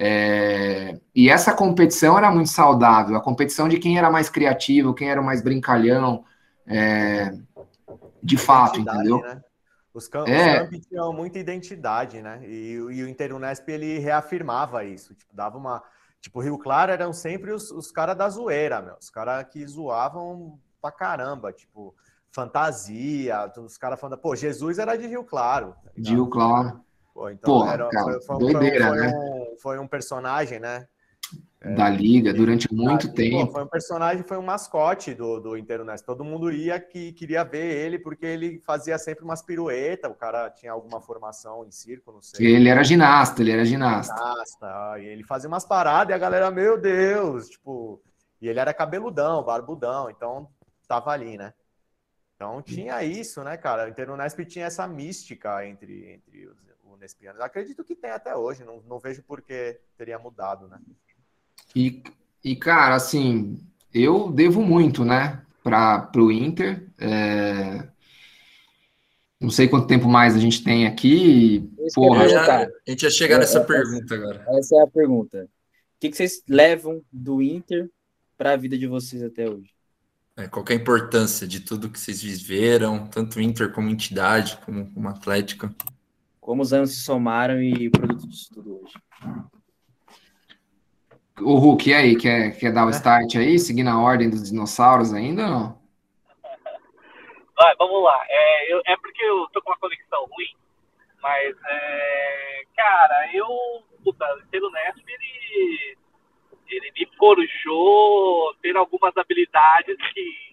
[0.00, 5.10] É, e essa competição era muito saudável, a competição de quem era mais criativo, quem
[5.10, 6.24] era mais brincalhão,
[6.64, 7.32] é,
[8.22, 9.20] de fato, entendeu?
[9.20, 9.42] Né?
[9.92, 10.62] Os, camp é.
[10.62, 12.40] os tinham muita identidade, né?
[12.44, 15.82] E, e o Interunesp ele reafirmava isso, tipo, dava uma.
[16.20, 18.94] Tipo, Rio Claro eram sempre os, os caras da zoeira, meu.
[19.00, 21.92] Os caras que zoavam pra caramba, tipo,
[22.30, 25.74] fantasia, os caras falando, pô, Jesus era de Rio Claro.
[25.82, 26.84] Tá de Rio Claro.
[27.18, 29.12] Pô, então Porra, era, cara, foi, doideira, foi, né?
[29.12, 30.86] Um, foi um personagem, né?
[31.60, 33.46] Da liga, durante muito tempo.
[33.46, 36.06] Pô, foi um personagem, foi um mascote do, do Internest.
[36.06, 40.08] Todo mundo ia que queria ver ele, porque ele fazia sempre umas piruetas.
[40.08, 42.46] O cara tinha alguma formação em circo, não sei.
[42.46, 44.14] Ele era ginasta, ele era ginasta.
[44.14, 48.00] Ginasta, e ele fazia umas paradas e a galera, meu Deus, tipo.
[48.40, 50.48] E ele era cabeludão, barbudão, então
[50.86, 51.52] tava ali, né?
[52.36, 53.86] Então tinha isso, né, cara?
[53.86, 56.67] O Interunesp tinha essa mística entre, entre os
[56.98, 57.40] Nespianos.
[57.40, 60.78] Acredito que tem até hoje, não, não vejo por que teria mudado, né?
[61.74, 62.02] E,
[62.44, 63.58] e, cara, assim,
[63.92, 66.88] eu devo muito, né, para o Inter.
[66.98, 67.88] É...
[69.40, 71.70] Não sei quanto tempo mais a gente tem aqui.
[71.94, 74.44] Porra, já, a gente ia chegar nessa é, pergunta agora.
[74.48, 75.44] Essa é a pergunta.
[75.44, 77.88] O que, que vocês levam do Inter
[78.36, 79.70] para a vida de vocês até hoje?
[80.36, 84.88] É, qual é a importância de tudo que vocês viveram, tanto Inter como entidade, como,
[84.92, 85.68] como Atlético?
[86.48, 88.94] Como os anos se somaram e o produto disso tudo hoje.
[91.42, 95.12] O Hulk, e aí, quer, quer dar o start aí, seguindo a ordem dos dinossauros
[95.12, 95.82] ainda ou não?
[97.54, 98.18] Vai, vamos lá.
[98.30, 100.56] É, eu, é porque eu tô com uma conexão ruim,
[101.20, 103.46] mas, é, cara, eu,
[104.02, 105.98] puta, pelo Nesp, ele,
[106.66, 110.47] ele me forjou ter algumas habilidades que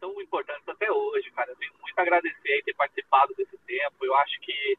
[0.00, 1.50] tão importantes até hoje, cara.
[1.50, 4.04] Eu tenho muito a agradecer aí ter participado desse tempo.
[4.04, 4.76] Eu acho que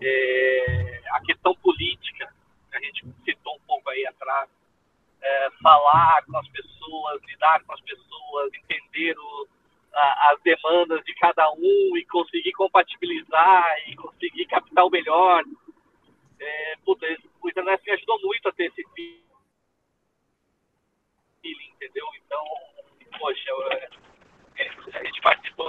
[0.00, 2.32] é, a questão política,
[2.72, 4.48] a gente citou um pouco aí atrás,
[5.20, 9.48] é, falar com as pessoas, lidar com as pessoas, entender o,
[9.92, 15.44] a, as demandas de cada um e conseguir compatibilizar e conseguir captar o melhor.
[16.40, 17.06] É, puta,
[17.40, 19.22] o internet me ajudou muito a ter esse feeling,
[21.74, 22.06] entendeu?
[22.16, 22.44] Então,
[23.18, 24.11] poxa, eu,
[24.58, 25.61] a gente participou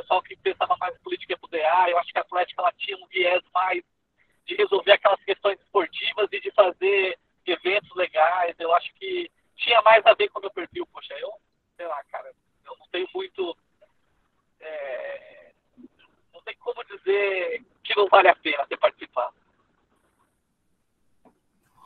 [0.00, 2.96] pessoal que pensava mais em política ia poder, eu acho que a Atlética ela tinha
[2.98, 3.82] um viés mais
[4.44, 8.54] de resolver aquelas questões esportivas e de fazer eventos legais.
[8.58, 11.32] Eu acho que tinha mais a ver com o meu perfil, poxa, eu,
[11.76, 12.30] sei lá, cara,
[12.64, 13.56] eu não tenho muito.
[14.60, 15.52] É,
[16.32, 19.34] não tem como dizer que não vale a pena ter participado.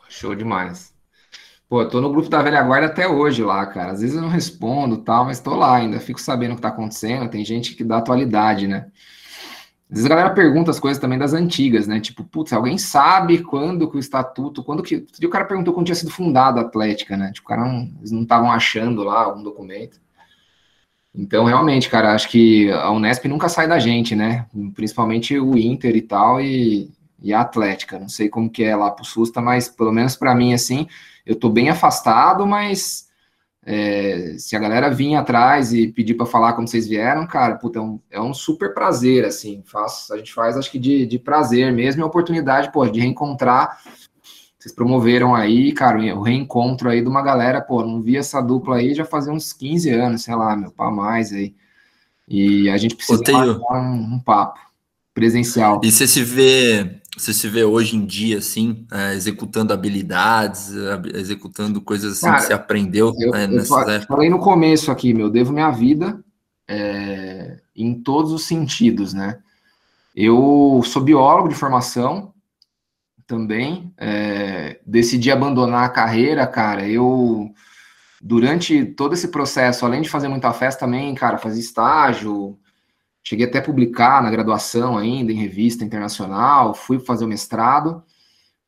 [0.09, 0.93] Show demais.
[1.71, 3.93] Pô, tô no grupo da velha guarda até hoje lá, cara.
[3.93, 6.69] Às vezes eu não respondo tal, mas tô lá ainda, fico sabendo o que tá
[6.69, 7.31] acontecendo.
[7.31, 8.87] Tem gente que dá atualidade, né?
[9.89, 12.01] Às vezes a galera pergunta as coisas também das antigas, né?
[12.01, 15.07] Tipo, putz, alguém sabe quando que o estatuto, quando que.
[15.23, 17.31] O cara perguntou quando tinha sido fundado a Atlética, né?
[17.33, 20.01] Tipo, o cara não, eles não estavam achando lá algum documento.
[21.15, 24.45] Então, realmente, cara, acho que a Unesp nunca sai da gente, né?
[24.75, 26.91] Principalmente o Inter e tal, e,
[27.23, 27.97] e a Atlética.
[27.97, 30.89] Não sei como que é lá pro Susta, mas pelo menos para mim, assim,
[31.31, 33.09] eu tô bem afastado, mas
[33.65, 37.79] é, se a galera vir atrás e pedir para falar como vocês vieram, cara, puta,
[37.79, 41.19] é um, é um super prazer, assim, faz, a gente faz, acho que de, de
[41.19, 43.79] prazer mesmo, a oportunidade, pô, de reencontrar
[44.61, 48.77] vocês promoveram aí, cara, o reencontro aí de uma galera, pô, não vi essa dupla
[48.77, 51.55] aí já fazia uns 15 anos, sei lá, meu, para mais aí.
[52.29, 54.61] E a gente precisa dar um, um, papo
[55.15, 55.81] presencial.
[55.83, 60.73] E você se vê, você se vê hoje em dia, assim, é, executando habilidades,
[61.15, 64.07] executando coisas assim cara, que você aprendeu eu, é, nessas eu épocas?
[64.07, 66.23] Falei no começo aqui, meu, devo minha vida
[66.69, 69.39] é, em todos os sentidos, né?
[70.15, 72.33] Eu sou biólogo de formação,
[73.31, 73.95] também.
[73.97, 76.89] É, decidi abandonar a carreira, cara.
[76.89, 77.55] Eu,
[78.21, 82.59] durante todo esse processo, além de fazer muita festa também, cara, fazia estágio.
[83.31, 86.75] Cheguei até a publicar na graduação ainda, em revista internacional.
[86.75, 88.03] Fui fazer o mestrado.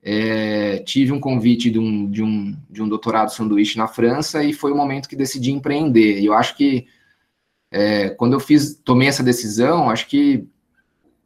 [0.01, 4.53] É, tive um convite de um, de, um, de um doutorado sanduíche na França e
[4.53, 6.21] foi o momento que decidi empreender.
[6.21, 6.87] E eu acho que
[7.73, 10.47] é, quando eu fiz, tomei essa decisão, acho que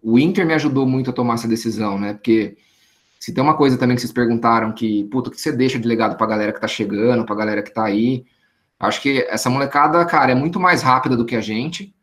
[0.02, 2.14] o Inter me ajudou muito a tomar essa decisão, né?
[2.14, 2.56] Porque
[3.20, 5.86] se tem uma coisa também que vocês perguntaram que, puta, o que você deixa de
[5.86, 8.24] legado pra galera que tá chegando, pra galera que tá aí?
[8.80, 11.94] Acho que essa molecada, cara, é muito mais rápida do que a gente,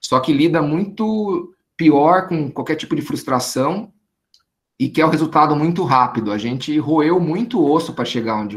[0.00, 3.92] só que lida muito pior com qualquer tipo de frustração
[4.78, 6.32] e quer o resultado muito rápido.
[6.32, 8.56] A gente roeu muito osso para chegar onde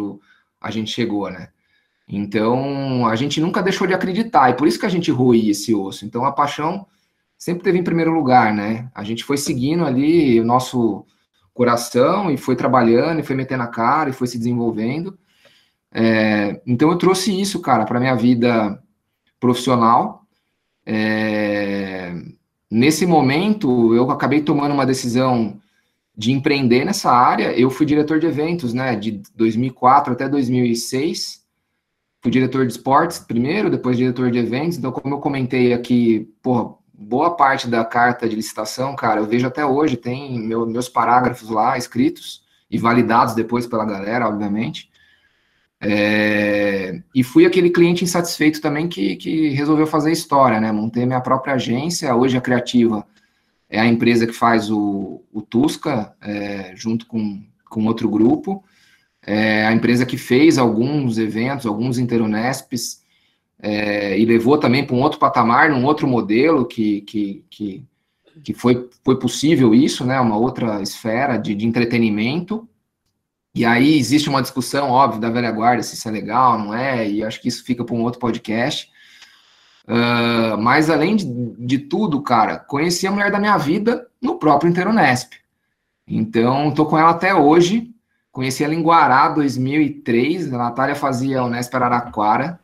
[0.60, 1.50] a gente chegou, né?
[2.08, 5.74] Então, a gente nunca deixou de acreditar, e por isso que a gente roía esse
[5.74, 6.06] osso.
[6.06, 6.86] Então, a paixão
[7.38, 8.90] sempre teve em primeiro lugar, né?
[8.94, 11.06] A gente foi seguindo ali o nosso
[11.54, 15.18] coração e foi trabalhando e foi metendo a cara e foi se desenvolvendo.
[15.94, 18.82] É, então eu trouxe isso, cara, para minha vida
[19.40, 20.23] profissional.
[20.86, 22.14] É,
[22.70, 25.60] nesse momento eu acabei tomando uma decisão
[26.16, 27.52] de empreender nessa área.
[27.58, 31.44] Eu fui diretor de eventos, né, de 2004 até 2006.
[32.22, 34.78] Fui diretor de esportes primeiro, depois diretor de eventos.
[34.78, 39.46] Então, como eu comentei aqui, porra, boa parte da carta de licitação, cara, eu vejo
[39.46, 44.90] até hoje, tem meu, meus parágrafos lá escritos e validados depois pela galera, obviamente.
[45.86, 50.72] É, e fui aquele cliente insatisfeito também que, que resolveu fazer história, né?
[50.72, 53.06] Montei minha própria agência, hoje a Criativa
[53.70, 58.64] é a empresa que faz o, o Tusca, é, junto com, com outro grupo.
[59.26, 63.02] É a empresa que fez alguns eventos, alguns Interunesps,
[63.60, 67.84] é, e levou também para um outro patamar, num outro modelo que, que, que,
[68.44, 72.70] que, foi, foi possível isso, né, uma outra esfera de, de entretenimento.
[73.56, 77.08] E aí existe uma discussão, óbvio, da velha guarda, se isso é legal, não é,
[77.08, 78.92] e acho que isso fica para um outro podcast.
[79.86, 81.26] Uh, mas além de,
[81.60, 85.34] de, tudo, cara, conheci a mulher da minha vida no próprio Interunesp.
[86.08, 87.92] Então, tô com ela até hoje.
[88.32, 90.52] Conheci ela em Guará, 2003.
[90.52, 92.60] A Natália fazia Unesp Araraquara.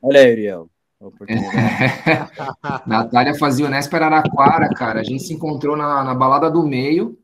[0.00, 0.70] Olha aí, Ariel.
[2.86, 5.00] Natália fazia Unesp Araraquara, cara.
[5.00, 7.18] A gente se encontrou na, na balada do meio.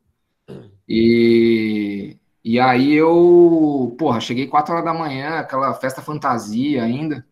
[0.89, 2.17] E,
[2.49, 7.25] e aí eu, porra, cheguei 4 horas da manhã, aquela festa fantasia ainda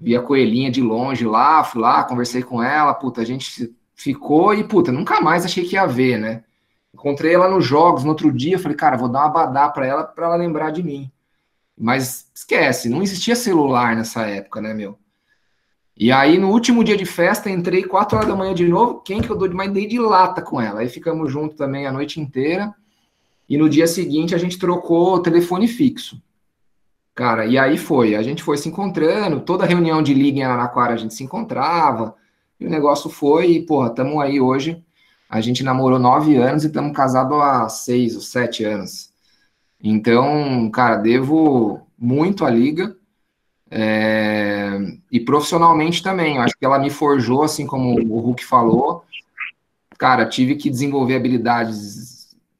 [0.00, 4.54] vi a coelhinha de longe lá, fui lá, conversei com ela, puta, a gente ficou
[4.54, 6.42] e, puta, nunca mais achei que ia ver, né?
[6.94, 10.04] Encontrei ela nos jogos no outro dia, falei, cara, vou dar uma badá pra ela,
[10.04, 11.10] pra ela lembrar de mim.
[11.76, 14.98] Mas esquece, não existia celular nessa época, né, meu?
[15.94, 19.20] E aí, no último dia de festa, entrei 4 horas da manhã de novo, quem
[19.20, 19.70] que eu dou de mais?
[19.70, 20.80] Dei de lata com ela.
[20.80, 22.74] Aí ficamos juntos também a noite inteira.
[23.48, 26.20] E no dia seguinte a gente trocou telefone fixo.
[27.14, 30.94] Cara, e aí foi, a gente foi se encontrando, toda reunião de liga em Araraquara
[30.94, 32.14] a gente se encontrava,
[32.60, 34.80] e o negócio foi, e, porra, estamos aí hoje,
[35.28, 39.10] a gente namorou nove anos e estamos casados há seis ou sete anos.
[39.82, 42.96] Então, cara, devo muito à liga,
[43.68, 44.78] é,
[45.10, 49.04] e profissionalmente também, eu acho que ela me forjou, assim como o Hulk falou,
[49.98, 52.07] cara, tive que desenvolver habilidades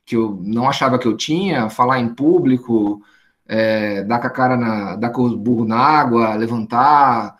[0.09, 3.03] que eu não achava que eu tinha, falar em público,
[3.47, 7.37] é, dar com a cara na, dar com o burro na água, levantar,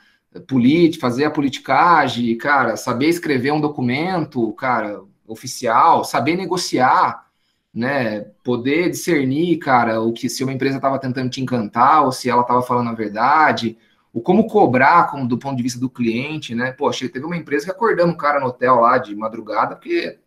[0.47, 7.27] política, fazer a politicagem, cara, saber escrever um documento, cara, oficial, saber negociar,
[7.73, 12.29] né, poder discernir, cara, o que se uma empresa estava tentando te encantar ou se
[12.29, 13.79] ela estava falando a verdade,
[14.13, 16.73] o como cobrar como, do ponto de vista do cliente, né?
[16.73, 20.19] Poxa, teve uma empresa que acordamos um cara no hotel lá de madrugada porque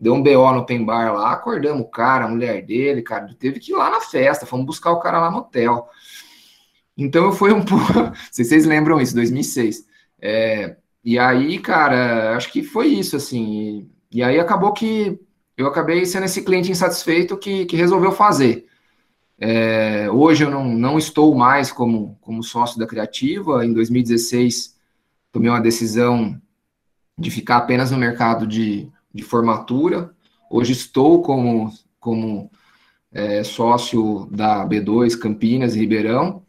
[0.00, 3.58] Deu um BO no open bar lá, acordamos o cara, a mulher dele, cara, teve
[3.58, 5.88] que ir lá na festa, fomos buscar o cara lá no hotel.
[6.96, 8.12] Então eu fui um pouco.
[8.30, 9.84] se vocês lembram isso, 2006.
[10.20, 13.88] É, e aí, cara, acho que foi isso, assim.
[14.12, 15.18] E, e, aí acabou que
[15.56, 18.66] eu acabei sendo esse cliente insatisfeito que, que resolveu fazer.
[19.40, 23.64] É, hoje eu não, não estou mais como, como sócio da Criativa.
[23.64, 24.76] Em 2016,
[25.32, 26.40] tomei uma decisão
[27.16, 30.14] de ficar apenas no mercado de, de formatura.
[30.48, 32.50] Hoje estou como, como
[33.12, 36.42] é, sócio da B2 Campinas e Ribeirão,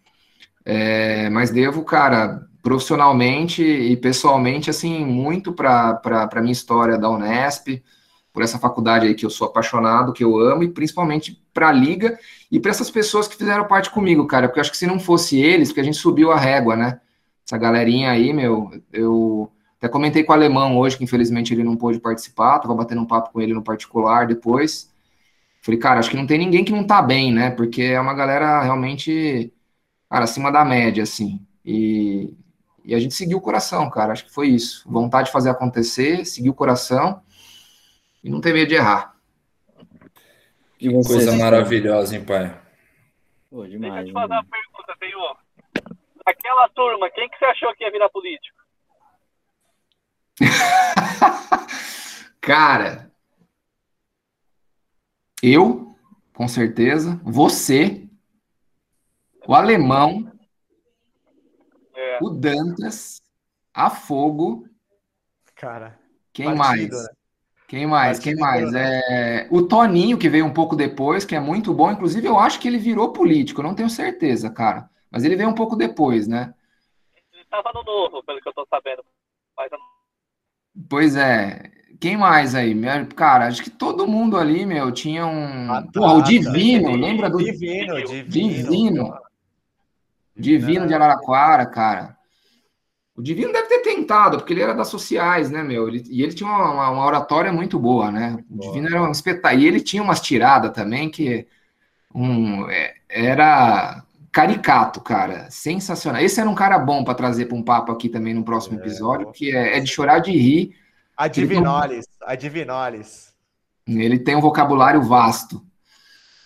[0.63, 5.99] é, mas devo, cara, profissionalmente e pessoalmente, assim, muito para
[6.31, 7.83] a minha história da Unesp,
[8.31, 11.71] por essa faculdade aí que eu sou apaixonado, que eu amo, e principalmente para a
[11.71, 12.19] Liga
[12.51, 14.99] e para essas pessoas que fizeram parte comigo, cara, porque eu acho que se não
[14.99, 17.01] fosse eles, porque a gente subiu a régua, né?
[17.45, 21.77] Essa galerinha aí, meu, eu até comentei com o alemão hoje, que infelizmente ele não
[21.77, 24.93] pôde participar, tava batendo um papo com ele no particular depois.
[25.61, 27.49] Falei, cara, acho que não tem ninguém que não tá bem, né?
[27.49, 29.53] Porque é uma galera realmente,
[30.09, 31.39] cara, acima da média, assim.
[31.63, 32.35] E,
[32.83, 34.11] e a gente seguiu o coração, cara.
[34.11, 34.83] Acho que foi isso.
[34.85, 37.21] Vontade de fazer acontecer, seguir o coração
[38.21, 39.15] e não ter medo de errar.
[40.77, 42.53] Que coisa maravilhosa, hein, pai?
[43.49, 45.37] Pô, demais, Deixa eu te fazer uma pergunta, Senhor.
[46.25, 48.58] Aquela turma, quem que você achou que ia virar político?
[52.41, 53.11] Cara,
[55.41, 55.95] eu,
[56.33, 58.07] com certeza, você,
[59.47, 60.31] o alemão,
[61.95, 62.19] é.
[62.21, 63.21] o Dantas,
[63.73, 64.67] a Fogo.
[65.55, 65.97] Cara,
[66.33, 67.03] quem partido, mais?
[67.03, 67.09] Né?
[67.67, 68.17] Quem mais?
[68.17, 68.73] Partido quem mais?
[68.73, 71.91] É, o Toninho, que veio um pouco depois, que é muito bom.
[71.91, 74.89] Inclusive, eu acho que ele virou político, não tenho certeza, cara.
[75.11, 76.53] Mas ele veio um pouco depois, né?
[77.33, 79.03] Ele estava no novo, pelo que eu tô sabendo.
[79.55, 79.77] Mas eu
[80.87, 81.71] Pois é.
[81.99, 82.73] Quem mais aí?
[83.15, 85.71] Cara, acho que todo mundo ali, meu, tinha um.
[85.71, 87.37] Ah, tá, o Divino, lembra do.
[87.37, 88.29] Divino, Divino.
[88.29, 89.13] Divino.
[90.35, 92.17] Divino de Araraquara, cara.
[93.13, 95.89] O Divino deve ter tentado, porque ele era das sociais, né, meu?
[95.89, 98.37] Ele, e ele tinha uma, uma oratória muito boa, né?
[98.49, 98.71] O boa.
[98.71, 99.61] Divino era um espetáculo.
[99.61, 101.45] E ele tinha umas tiradas também que
[102.15, 105.49] um, é, era caricato, cara.
[105.49, 106.21] Sensacional.
[106.21, 108.81] Esse era um cara bom para trazer para um papo aqui também no próximo é,
[108.81, 110.75] episódio, que é, é, de chorar de rir.
[111.15, 112.27] Adivinoles, tem...
[112.27, 113.33] adivinoles.
[113.87, 115.65] Ele tem um vocabulário vasto.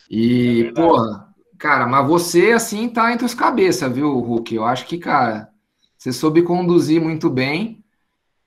[0.09, 1.27] E, é porra,
[1.57, 4.55] cara, mas você, assim, tá entre os cabeças, viu, Hulk?
[4.55, 5.49] Eu acho que, cara,
[5.97, 7.83] você soube conduzir muito bem.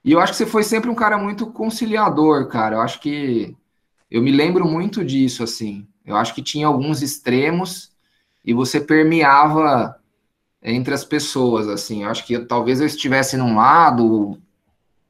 [0.05, 2.77] E eu acho que você foi sempre um cara muito conciliador, cara.
[2.77, 3.57] Eu acho que.
[4.09, 5.87] Eu me lembro muito disso, assim.
[6.05, 7.96] Eu acho que tinha alguns extremos
[8.47, 9.97] e você permeava
[10.63, 12.05] entre as pessoas, assim.
[12.05, 14.39] Eu acho que talvez eu estivesse num lado,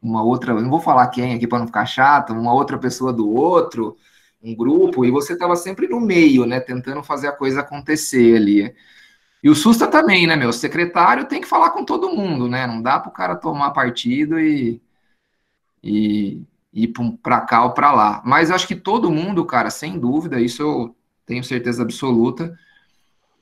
[0.02, 3.28] uma outra, não vou falar quem aqui para não ficar chato, uma outra pessoa do
[3.30, 3.96] outro,
[4.42, 8.74] um grupo, e você estava sempre no meio, né, tentando fazer a coisa acontecer ali.
[9.42, 10.48] E o Susta também, né, meu?
[10.48, 12.66] O secretário tem que falar com todo mundo, né?
[12.66, 14.82] Não dá para o cara tomar partido e,
[15.82, 18.22] e ir para cá ou para lá.
[18.24, 22.58] Mas acho que todo mundo, cara, sem dúvida, isso eu tenho certeza absoluta,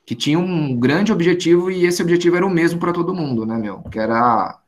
[0.07, 3.57] que tinha um grande objetivo e esse objetivo era o mesmo para todo mundo, né,
[3.57, 3.83] meu?
[3.85, 4.61] Que era,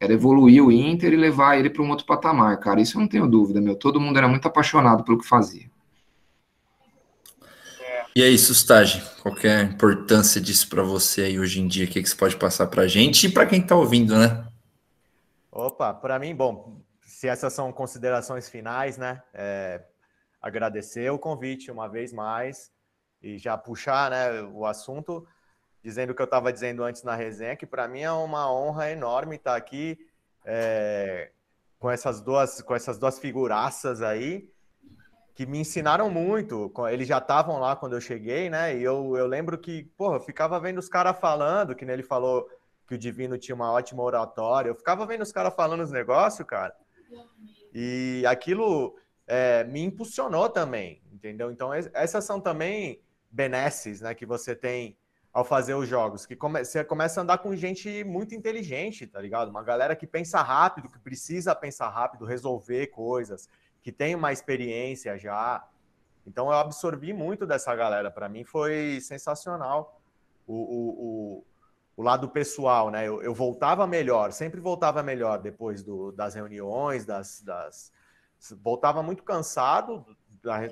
[0.00, 2.80] era evoluir o Inter e levar ele para um outro patamar, cara.
[2.80, 3.76] Isso eu não tenho dúvida, meu.
[3.76, 5.70] Todo mundo era muito apaixonado pelo que fazia.
[8.14, 11.86] E aí, Sustagem, qual é a importância disso para você aí hoje em dia?
[11.86, 14.44] O que, que você pode passar para a gente e para quem está ouvindo, né?
[15.50, 19.22] Opa, para mim, bom, se essas são considerações finais, né?
[19.32, 19.82] É,
[20.42, 22.70] agradecer o convite uma vez mais
[23.22, 25.26] e já puxar né, o assunto,
[25.82, 28.90] dizendo o que eu estava dizendo antes na resenha, que para mim é uma honra
[28.90, 29.98] enorme estar aqui
[30.44, 31.30] é,
[31.78, 34.50] com essas duas com essas duas figuraças aí
[35.34, 36.72] que me ensinaram muito.
[36.90, 38.76] Eles já estavam lá quando eu cheguei, né?
[38.76, 42.48] E eu, eu lembro que, porra, eu ficava vendo os caras falando, que nele falou
[42.86, 44.68] que o Divino tinha uma ótima oratória.
[44.68, 46.74] Eu ficava vendo os caras falando os negócios, cara.
[47.72, 48.94] E aquilo
[49.26, 51.50] é, me impulsionou também, entendeu?
[51.50, 53.00] Então, essas são também
[53.32, 54.96] benesses, né, que você tem
[55.32, 59.18] ao fazer os jogos, que come, você começa a andar com gente muito inteligente, tá
[59.18, 59.48] ligado?
[59.48, 63.48] Uma galera que pensa rápido, que precisa pensar rápido, resolver coisas,
[63.82, 65.66] que tem uma experiência já.
[66.26, 68.10] Então eu absorvi muito dessa galera.
[68.10, 70.02] Para mim foi sensacional
[70.46, 70.88] o, o,
[71.38, 71.44] o,
[71.96, 73.08] o, lado pessoal, né?
[73.08, 77.90] Eu, eu, voltava melhor, sempre voltava melhor depois do, das reuniões, das, das
[78.60, 80.04] voltava muito cansado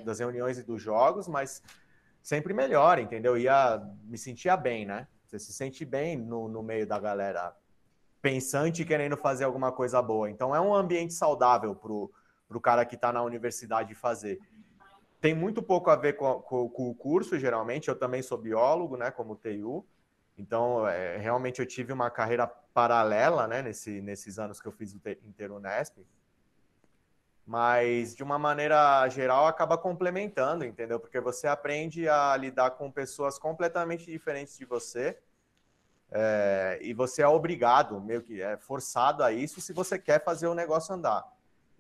[0.05, 1.63] das reuniões e dos jogos, mas
[2.23, 3.37] sempre melhor, entendeu?
[3.37, 5.07] Ia me sentia bem, né?
[5.27, 7.55] Você se sente bem no, no meio da galera
[8.21, 10.31] pensante e querendo fazer alguma coisa boa.
[10.31, 12.13] Então é um ambiente saudável pro
[12.51, 14.41] para o cara que está na universidade fazer.
[15.21, 17.87] Tem muito pouco a ver com, com, com, o curso, geralmente.
[17.87, 19.87] Eu também sou biólogo, né, como TU.
[20.37, 24.93] Então, é, realmente eu tive uma carreira paralela, né, nesse, nesses anos que eu fiz
[24.93, 25.99] o Interunesp.
[27.51, 31.01] Mas, de uma maneira geral, acaba complementando, entendeu?
[31.01, 35.19] Porque você aprende a lidar com pessoas completamente diferentes de você.
[36.13, 40.47] É, e você é obrigado, meio que é forçado a isso se você quer fazer
[40.47, 41.27] o negócio andar.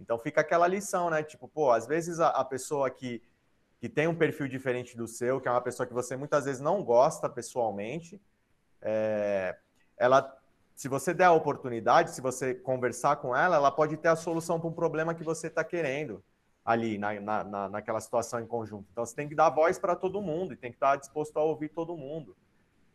[0.00, 1.22] Então fica aquela lição, né?
[1.22, 3.22] Tipo, pô, às vezes a, a pessoa que,
[3.78, 6.60] que tem um perfil diferente do seu, que é uma pessoa que você muitas vezes
[6.60, 8.20] não gosta pessoalmente,
[8.82, 9.56] é,
[9.96, 10.36] ela,
[10.80, 14.58] se você der a oportunidade, se você conversar com ela, ela pode ter a solução
[14.58, 16.24] para um problema que você está querendo
[16.64, 18.88] ali na, na, na, naquela situação em conjunto.
[18.90, 21.44] Então você tem que dar voz para todo mundo e tem que estar disposto a
[21.44, 22.34] ouvir todo mundo,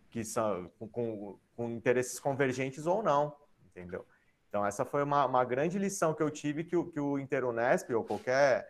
[0.09, 3.35] que são com, com, com interesses convergentes ou não,
[3.67, 4.03] entendeu?
[4.49, 7.91] Então, essa foi uma, uma grande lição que eu tive que o, que o Interunesp
[7.93, 8.67] ou qualquer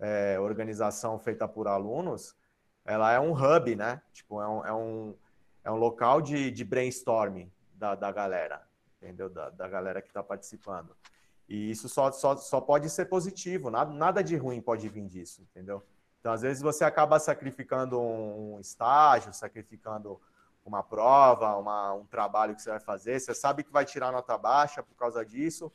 [0.00, 2.34] é, organização feita por alunos,
[2.82, 4.00] ela é um hub, né?
[4.10, 5.14] Tipo, é um, é um,
[5.64, 7.52] é um local de, de brainstorming
[7.84, 8.62] da, da galera,
[8.96, 9.28] entendeu?
[9.28, 10.96] Da, da galera que está participando.
[11.46, 15.42] E isso só, só, só pode ser positivo, nada, nada de ruim pode vir disso,
[15.42, 15.82] entendeu?
[16.18, 20.18] Então, às vezes, você acaba sacrificando um estágio, sacrificando
[20.64, 24.38] uma prova, uma, um trabalho que você vai fazer, você sabe que vai tirar nota
[24.38, 25.70] baixa por causa disso,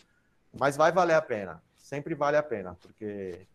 [0.52, 3.46] mas vai valer a pena, sempre vale a pena, porque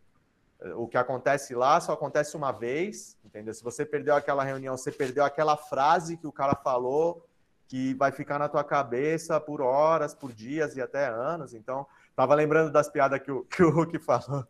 [0.61, 3.53] eh, o que acontece lá só acontece uma vez, entendeu?
[3.53, 7.27] Se você perdeu aquela reunião, você perdeu aquela frase que o cara falou,
[7.67, 11.53] que vai ficar na tua cabeça por horas, por dias e até anos.
[11.53, 11.85] Então,
[12.15, 14.45] tava lembrando das piadas que o, que o Hulk falou.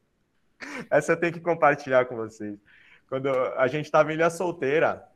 [0.89, 2.57] Essa eu tenho que compartilhar com vocês.
[3.07, 5.07] Quando a gente estava em Ilha Solteira,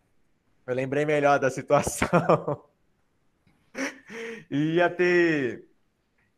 [0.68, 2.64] eu lembrei melhor da situação.
[4.50, 5.66] ia ter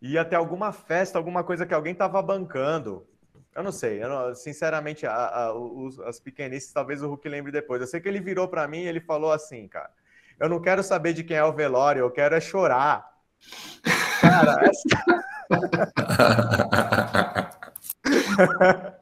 [0.02, 3.08] ia ter alguma festa, alguma coisa que alguém tava bancando.
[3.54, 7.52] Eu não sei, eu não, sinceramente, a, a, os, as pequenices, talvez o Hulk lembre
[7.52, 7.82] depois.
[7.82, 9.92] Eu sei que ele virou para mim e ele falou assim, cara,
[10.42, 13.08] eu não quero saber de quem é o velório, eu quero é chorar.
[14.20, 15.22] Cara, essa...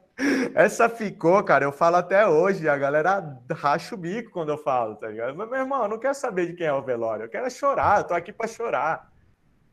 [0.54, 4.96] Essa ficou, cara, eu falo até hoje, a galera racha o bico quando eu falo,
[4.96, 5.34] tá ligado?
[5.34, 7.50] Mas, meu irmão, eu não quero saber de quem é o velório, eu quero é
[7.50, 9.10] chorar, eu tô aqui para chorar.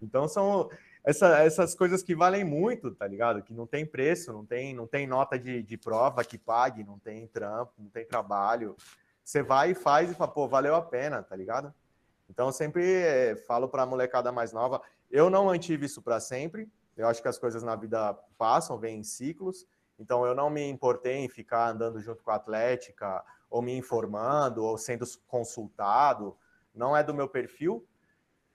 [0.02, 0.70] Então são
[1.04, 3.42] essa, essas coisas que valem muito, tá ligado?
[3.42, 6.98] Que não tem preço, não tem, não tem nota de, de prova que pague, não
[6.98, 8.76] tem trampo, não tem trabalho.
[9.28, 11.74] Você vai e faz e fala, pô, valeu a pena, tá ligado?
[12.30, 16.18] Então eu sempre eh, falo para a molecada mais nova, eu não mantive isso para
[16.22, 16.72] sempre.
[16.96, 19.68] Eu acho que as coisas na vida passam, vêm em ciclos.
[20.00, 24.64] Então eu não me importei em ficar andando junto com a Atlética, ou me informando,
[24.64, 26.38] ou sendo consultado.
[26.74, 27.86] Não é do meu perfil.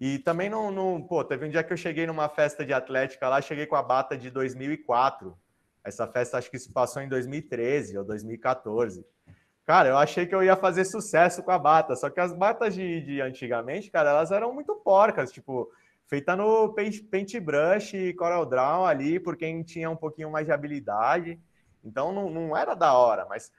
[0.00, 1.02] E também não, não.
[1.02, 3.82] Pô, teve um dia que eu cheguei numa festa de Atlética lá, cheguei com a
[3.82, 5.36] bata de 2004.
[5.84, 9.04] Essa festa acho que se passou em 2013 ou 2014.
[9.72, 12.74] Cara, eu achei que eu ia fazer sucesso com a bata, só que as batas
[12.74, 15.72] de, de antigamente, cara, elas eram muito porcas, tipo,
[16.06, 16.74] feita no
[17.10, 21.40] paintbrush e Corel Draw ali, por quem tinha um pouquinho mais de habilidade.
[21.82, 23.50] Então não, não era da hora, mas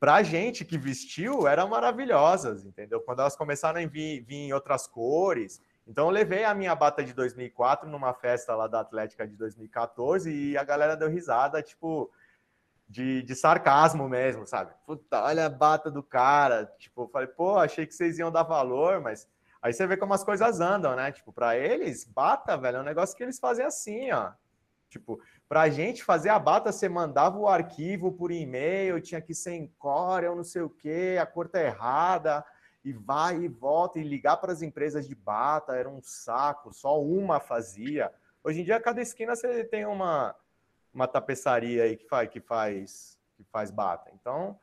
[0.00, 3.00] pra gente que vestiu, eram maravilhosas, entendeu?
[3.02, 5.62] Quando elas começaram a vir, vir em outras cores.
[5.86, 10.32] Então eu levei a minha bata de 2004 numa festa lá da Atlética de 2014
[10.32, 12.10] e a galera deu risada, tipo,
[12.90, 14.72] de, de sarcasmo mesmo, sabe?
[14.84, 16.66] Puta, olha a bata do cara.
[16.76, 19.28] Tipo, eu falei, pô, achei que vocês iam dar valor, mas
[19.62, 21.12] aí você vê como as coisas andam, né?
[21.12, 24.32] Tipo, para eles, bata, velho, é um negócio que eles fazem assim, ó.
[24.88, 29.34] Tipo, para a gente fazer a bata, você mandava o arquivo por e-mail, tinha que
[29.34, 32.44] ser em core, eu não sei o quê, a cor tá errada,
[32.84, 37.00] e vai e volta, e ligar para as empresas de bata era um saco, só
[37.00, 38.12] uma fazia.
[38.42, 40.34] Hoje em dia, cada esquina você tem uma,
[40.92, 44.10] uma tapeçaria aí que faz, que faz, que faz bata.
[44.14, 44.58] Então,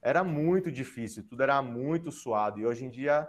[0.00, 2.58] era muito difícil, tudo era muito suado.
[2.58, 3.28] E hoje em dia,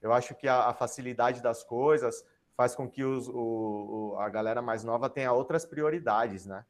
[0.00, 2.24] eu acho que a, a facilidade das coisas
[2.56, 6.64] faz com que os, o, a galera mais nova tenha outras prioridades, né?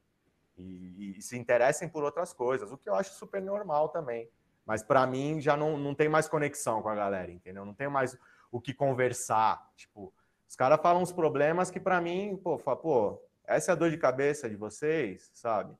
[0.56, 4.30] E, e, se interessem por outras coisas, o que eu acho super normal também.
[4.64, 7.64] Mas para mim já não, não tem mais conexão com a galera, entendeu?
[7.64, 8.16] Não tem mais
[8.52, 9.68] o que conversar.
[9.74, 10.12] Tipo,
[10.48, 13.90] os caras falam uns problemas que para mim, pô, fala, pô, essa é a dor
[13.90, 15.74] de cabeça de vocês, sabe?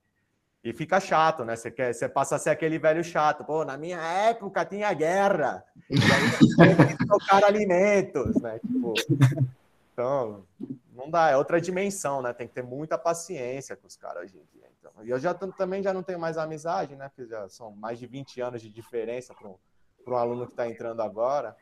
[0.62, 1.56] E fica chato, né?
[1.56, 3.44] Você, quer, você passa a ser aquele velho chato.
[3.44, 5.64] Pô, na minha época tinha guerra.
[5.88, 8.58] E aí tem que tocar alimentos, né?
[8.58, 8.92] Tipo,
[9.92, 10.44] então,
[10.92, 11.30] não dá.
[11.30, 12.34] É outra dimensão, né?
[12.34, 14.68] Tem que ter muita paciência com os caras hoje em dia.
[14.78, 17.08] Então, e eu já também já não tenho mais amizade, né?
[17.08, 19.54] Porque já são mais de 20 anos de diferença para um,
[20.06, 21.56] um aluno que está entrando agora.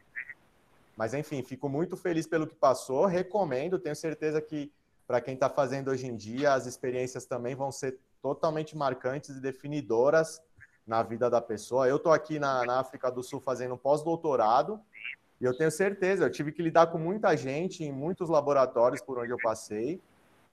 [0.97, 3.07] Mas, enfim, fico muito feliz pelo que passou.
[3.07, 4.73] Recomendo, tenho certeza que
[5.09, 9.41] para quem está fazendo hoje em dia, as experiências também vão ser totalmente marcantes e
[9.41, 10.43] definidoras
[10.87, 11.89] na vida da pessoa.
[11.89, 14.79] Eu estou aqui na, na, África do Sul fazendo pós-doutorado
[15.41, 19.19] e eu tenho certeza, eu tive que lidar com muita gente em muitos laboratórios por
[19.19, 19.99] onde eu passei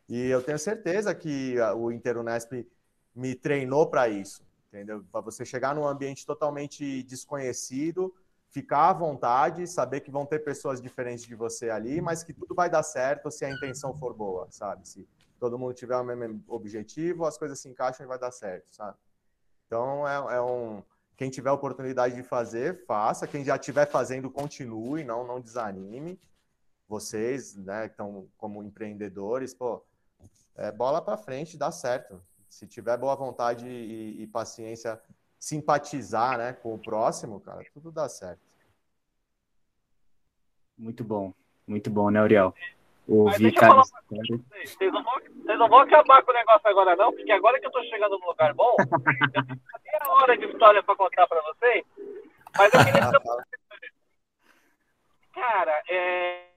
[0.08, 2.66] e eu tenho certeza que o Interunesp
[3.14, 5.04] me treinou para isso, entendeu?
[5.12, 8.14] Para você chegar num ambiente totalmente desconhecido
[8.56, 12.56] ficar à vontade, saber que vão ter pessoas diferentes de você ali, mas que tudo
[12.56, 14.88] vai dar certo se a intenção for boa, sabe?
[14.88, 15.06] Se
[15.38, 18.98] todo mundo tiver o mesmo objetivo, as coisas se encaixam e vai dar certo, sabe?
[19.68, 20.82] Então é, é um
[21.18, 23.28] quem tiver oportunidade de fazer, faça.
[23.28, 26.18] Quem já estiver fazendo, continue, não não desanime.
[26.88, 29.84] Vocês, né, estão como empreendedores, pô,
[30.56, 32.22] é bola para frente, dá certo.
[32.48, 35.02] Se tiver boa vontade e, e paciência
[35.40, 38.40] simpatizar né, com o próximo, cara, tudo dá certo.
[40.78, 41.34] Muito bom,
[41.68, 42.54] muito bom, né, Uriel?
[43.08, 44.42] Ouvir cada vocês.
[44.64, 47.68] Vocês, não vão, vocês não vão acabar com o negócio agora, não, porque agora que
[47.68, 51.42] eu tô chegando num lugar bom, eu tenho meia hora de história para contar para
[51.42, 51.86] vocês,
[52.58, 53.12] mas eu queria
[55.36, 56.48] Cara, é,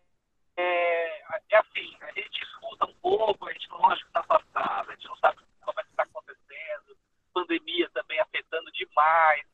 [0.56, 5.08] é, é assim, a gente escuta um pouco, a gente lógico está afastado, a gente
[5.08, 6.96] não sabe como é que está acontecendo,
[7.38, 9.46] pandemia também afetando demais,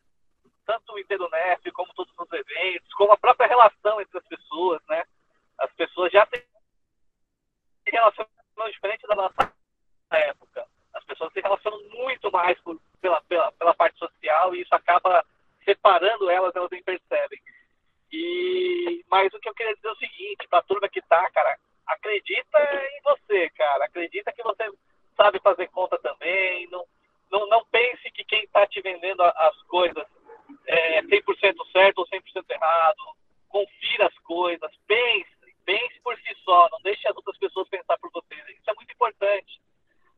[0.65, 5.05] tanto o Internef como todos os eventos, como a própria relação entre as pessoas, né?
[5.59, 6.43] As pessoas já têm
[7.87, 8.27] relação
[8.71, 9.53] diferente da nossa
[10.11, 10.67] época.
[10.95, 15.25] As pessoas se relacionam muito mais por, pela, pela, pela parte social e isso acaba
[15.65, 17.41] separando elas, elas nem percebem.
[18.11, 21.31] E, mas o que eu queria dizer é o seguinte, para a turma que tá,
[21.31, 23.85] cara, acredita em você, cara.
[23.85, 24.71] Acredita que você
[25.17, 26.69] sabe fazer conta também.
[26.71, 26.87] Não,
[27.35, 30.07] não, não pense que quem está te vendendo as coisas
[30.67, 33.17] é 100% certo ou 100% errado.
[33.49, 35.31] Confira as coisas, pense,
[35.65, 38.35] pense por si só, não deixe as outras pessoas pensar por você.
[38.35, 39.61] Isso é muito importante.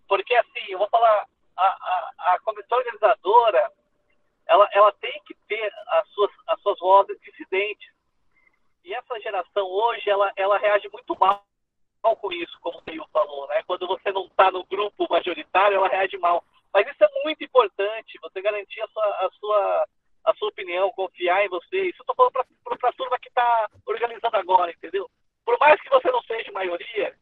[0.06, 1.26] Porque, assim, eu vou falar,
[1.56, 3.72] a, a, a comissão organizadora,
[4.46, 7.90] ela, ela tem que ter as suas, as suas vozes dissidentes.
[8.84, 11.42] E essa geração hoje, ela, ela reage muito mal
[12.20, 13.64] com isso, como o Teio falou, né?
[13.66, 16.44] Quando você não está no grupo majoritário, ela reage mal.
[16.76, 19.88] Mas isso é muito importante, você garantir a sua, a sua,
[20.26, 21.88] a sua opinião, confiar em você.
[21.88, 22.32] Isso eu estou falando
[22.78, 25.10] para a turma que está organizando agora, entendeu?
[25.42, 27.16] Por mais que você não seja maioria,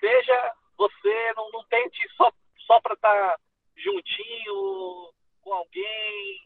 [0.00, 2.32] seja você, não, não tente só,
[2.66, 3.38] só para estar tá
[3.76, 6.40] juntinho com alguém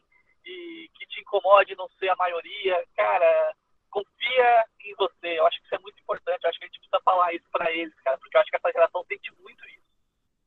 [0.45, 2.85] e que te incomode não ser a maioria.
[2.95, 3.55] Cara,
[3.89, 5.39] confia em você.
[5.39, 6.43] Eu acho que isso é muito importante.
[6.43, 8.55] Eu acho que a gente precisa falar isso para eles, cara, porque eu acho que
[8.55, 9.89] essa geração sente muito isso.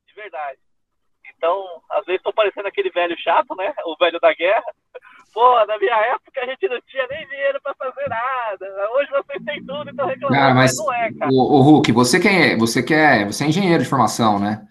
[0.07, 0.61] De verdade.
[1.37, 3.73] Então, às vezes estou parecendo aquele velho chato, né?
[3.87, 4.65] O velho da guerra.
[5.33, 8.91] Pô, na minha época a gente não tinha nem dinheiro para fazer nada.
[8.97, 11.31] Hoje vocês têm tudo, então reclamando, cara, mas, mas não é, cara.
[11.33, 14.67] O, o Hulk, você que é, você que é, você é engenheiro de formação, né?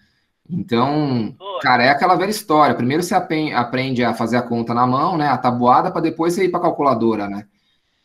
[0.48, 2.74] Então, cara, é aquela velha história.
[2.74, 5.28] Primeiro você aprende a fazer a conta na mão, né?
[5.28, 7.46] A tabuada, para depois você ir para a calculadora, né?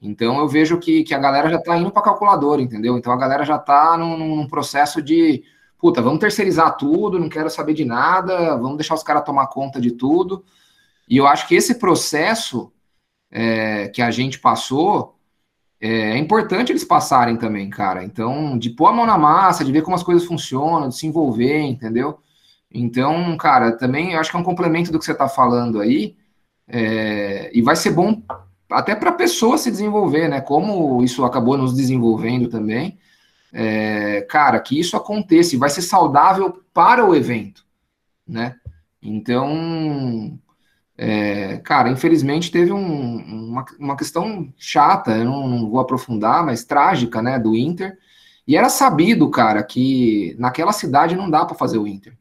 [0.01, 2.97] Então eu vejo que, que a galera já está indo para calculadora, entendeu?
[2.97, 5.43] Então a galera já está num, num, processo de
[5.79, 9.79] puta, vamos terceirizar tudo, não quero saber de nada, vamos deixar os caras tomar conta
[9.79, 10.43] de tudo.
[11.09, 12.71] E eu acho que esse processo
[13.31, 15.15] é, que a gente passou
[15.79, 18.03] é, é importante eles passarem também, cara.
[18.03, 21.07] Então, de pôr a mão na massa, de ver como as coisas funcionam, de se
[21.07, 22.19] envolver, entendeu?
[22.71, 26.17] Então, cara, também eu acho que é um complemento do que você está falando aí.
[26.67, 28.21] É, e vai ser bom
[28.69, 30.41] até para a pessoa se desenvolver, né?
[30.41, 32.99] Como isso acabou nos desenvolvendo também.
[33.51, 37.65] É, cara, que isso aconteça vai ser saudável para o evento,
[38.27, 38.55] né?
[39.01, 40.39] Então,
[40.97, 43.17] é, cara, infelizmente teve um,
[43.49, 47.97] uma, uma questão chata, eu não, não vou aprofundar, mas trágica, né, do Inter.
[48.47, 52.19] E era sabido, cara, que naquela cidade não dá para fazer o Inter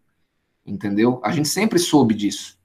[0.68, 1.20] entendeu?
[1.24, 2.59] A gente sempre soube disso,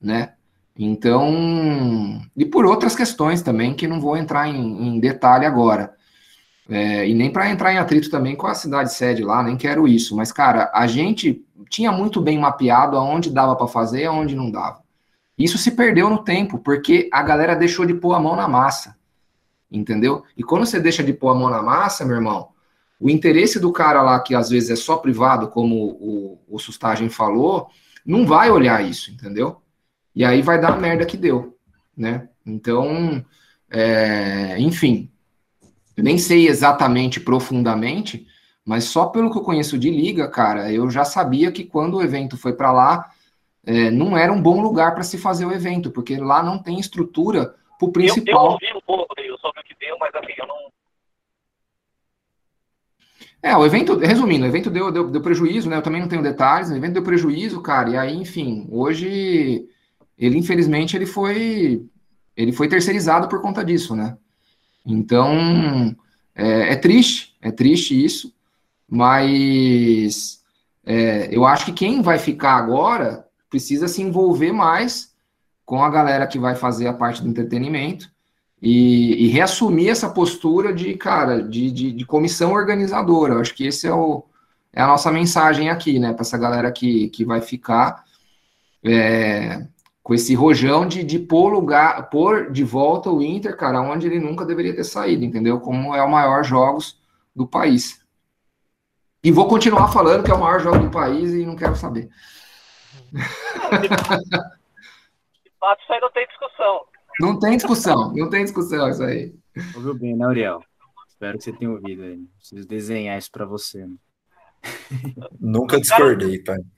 [0.00, 0.34] né?
[0.78, 5.95] Então, e por outras questões também que não vou entrar em, em detalhe agora.
[6.68, 9.86] É, e nem para entrar em atrito também com a cidade sede lá, nem quero
[9.86, 10.16] isso.
[10.16, 14.50] Mas, cara, a gente tinha muito bem mapeado aonde dava para fazer e aonde não
[14.50, 14.80] dava.
[15.38, 18.96] Isso se perdeu no tempo, porque a galera deixou de pôr a mão na massa.
[19.70, 20.24] Entendeu?
[20.36, 22.48] E quando você deixa de pôr a mão na massa, meu irmão,
[22.98, 27.08] o interesse do cara lá, que às vezes é só privado, como o, o Sustagem
[27.08, 27.68] falou,
[28.04, 29.60] não vai olhar isso, entendeu?
[30.14, 31.56] E aí vai dar a merda que deu,
[31.96, 32.28] né?
[32.44, 33.24] Então,
[33.68, 35.10] é, enfim,
[35.96, 38.26] eu nem sei exatamente profundamente,
[38.64, 42.02] mas só pelo que eu conheço de liga, cara, eu já sabia que quando o
[42.02, 43.10] evento foi para lá,
[43.64, 46.78] é, não era um bom lugar para se fazer o evento, porque lá não tem
[46.78, 48.34] estrutura para o principal.
[48.34, 50.56] Eu, eu ouvi um pouco sobre o que deu, mas assim, eu não,
[53.42, 55.76] é, o evento, resumindo, o evento deu, deu, deu, prejuízo, né?
[55.76, 59.68] Eu também não tenho detalhes, o evento deu prejuízo, cara, e aí, enfim, hoje
[60.18, 61.86] ele, infelizmente, ele foi
[62.36, 64.16] ele foi terceirizado por conta disso, né?
[64.86, 65.94] Então,
[66.34, 68.32] é, é triste, é triste isso,
[68.88, 70.40] mas
[70.84, 75.14] é, eu acho que quem vai ficar agora precisa se envolver mais
[75.64, 78.08] com a galera que vai fazer a parte do entretenimento
[78.62, 83.34] e, e reassumir essa postura de, cara, de, de, de comissão organizadora.
[83.34, 84.24] Eu acho que esse é, o,
[84.72, 88.04] é a nossa mensagem aqui, né, para essa galera que, que vai ficar
[88.84, 89.66] é,
[90.06, 94.20] com esse rojão de, de pôr, lugar, pôr de volta o Inter, cara, onde ele
[94.20, 95.58] nunca deveria ter saído, entendeu?
[95.58, 97.02] Como é o maior jogos
[97.34, 98.00] do país.
[99.20, 102.08] E vou continuar falando que é o maior jogo do país e não quero saber.
[103.10, 103.88] De
[105.58, 106.86] fato, isso aí não tem discussão.
[107.18, 109.34] Não tem discussão, não tem discussão isso aí.
[109.74, 110.62] Ouviu bem, né, Uriel?
[111.08, 112.24] Espero que você tenha ouvido aí.
[112.38, 113.84] Preciso desenhar isso para você.
[113.84, 113.96] Né?
[115.40, 116.58] Nunca discordei, pai.
[116.58, 116.75] Os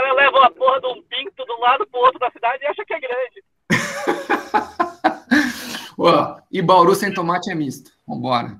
[0.00, 2.66] caras levam a porra de um pinto de um lado pro outro da cidade e
[2.66, 3.44] acham que é grande.
[5.98, 7.92] Ó, e Bauru sem tomate é misto.
[8.06, 8.58] Vambora.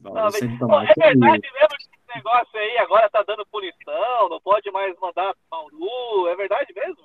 [0.00, 4.40] Bauru sem tomate é verdade mesmo que esse negócio aí agora tá dando punição, não
[4.40, 7.04] pode mais mandar Bauru, é verdade mesmo?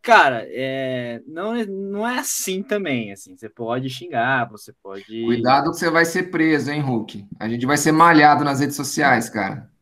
[0.00, 5.24] Cara, é, não, não é assim também, assim, você pode xingar, você pode...
[5.24, 7.26] Cuidado que você vai ser preso, hein, Hulk?
[7.40, 9.72] A gente vai ser malhado nas redes sociais, cara.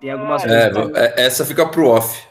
[0.00, 0.96] Tem algumas é, coisas...
[0.96, 2.28] É, essa fica pro off.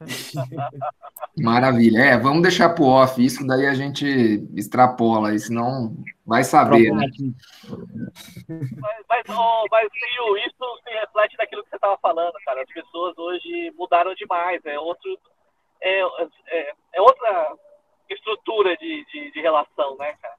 [1.38, 1.98] Maravilha.
[2.00, 4.04] É, vamos deixar pro off, isso daí a gente
[4.54, 5.94] extrapola, senão
[6.26, 7.06] vai saber, né?
[8.48, 9.88] Mas, mas, oh, mas
[10.46, 12.62] isso se reflete naquilo que você estava falando, cara.
[12.62, 15.18] As pessoas hoje mudaram demais, é outro
[15.80, 16.00] é,
[16.48, 17.56] é, é outra
[18.08, 20.34] estrutura de, de, de, relação, né, cara?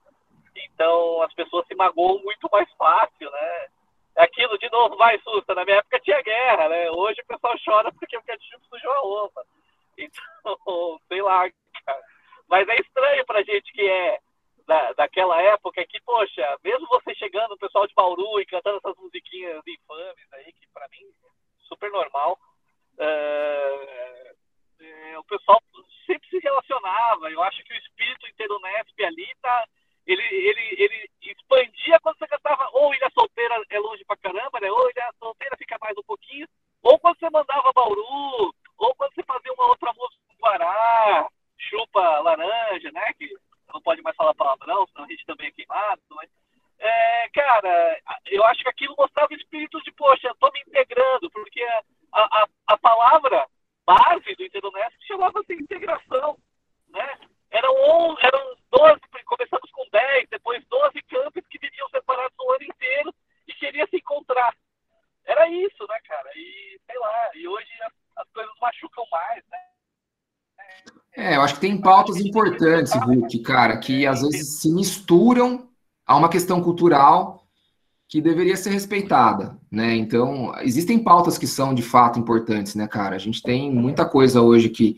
[0.56, 3.68] Então as pessoas se magoam muito mais fácil, né?
[4.18, 5.56] Aquilo, de novo, vai susta.
[5.56, 6.92] Na minha época tinha guerra, né?
[6.92, 9.46] Hoje o pessoal chora porque o ketchup sujou a roupa.
[9.98, 10.20] Então,
[11.08, 11.50] sei lá,
[11.86, 12.02] cara.
[12.48, 14.20] Mas é estranho pra gente que é
[14.68, 18.96] da, daquela época que, poxa, mesmo você chegando, o pessoal de Bauru e cantando essas
[18.98, 21.06] musiquinhas infames aí, que pra mim
[21.68, 22.38] super normal.
[22.94, 24.36] Uh,
[24.82, 25.62] é, o pessoal
[26.06, 27.30] sempre se relacionava.
[27.30, 29.66] Eu acho que o espírito Interunesp ali tá.
[30.06, 34.72] Ele, ele, ele expandia quando você cantava ou Ilha Solteira é longe pra caramba, né?
[34.72, 36.48] Ou Ilha Solteira fica mais um pouquinho.
[36.82, 42.20] Ou quando você mandava Bauru, ou quando você fazia uma outra música com Guará, chupa
[42.20, 43.14] laranja, né?
[43.14, 43.30] Que
[43.74, 46.02] não pode mais falar palavrão, senão a gente também é queimado.
[46.12, 46.30] Mas,
[46.80, 51.30] é, cara, eu acho que aquilo mostrava o espírito de, poxa, eu tô me integrando,
[51.32, 51.84] porque a,
[52.42, 53.48] a, a palavra
[53.86, 56.38] base do Interunesp chamava-se integração,
[56.90, 57.20] né?
[57.50, 57.74] Eram,
[58.12, 63.14] 11, eram 12, começamos com 10, depois 12 campos que viviam separados o ano inteiro
[63.48, 64.56] e queriam se encontrar.
[65.26, 66.32] Era isso, né, cara?
[66.36, 67.72] E, sei lá, e hoje
[71.22, 75.68] É, eu acho que tem pautas importantes, Hulk, cara, que às vezes se misturam
[76.06, 77.46] a uma questão cultural
[78.08, 79.96] que deveria ser respeitada, né?
[79.96, 83.16] Então, existem pautas que são de fato importantes, né, cara?
[83.16, 84.98] A gente tem muita coisa hoje que,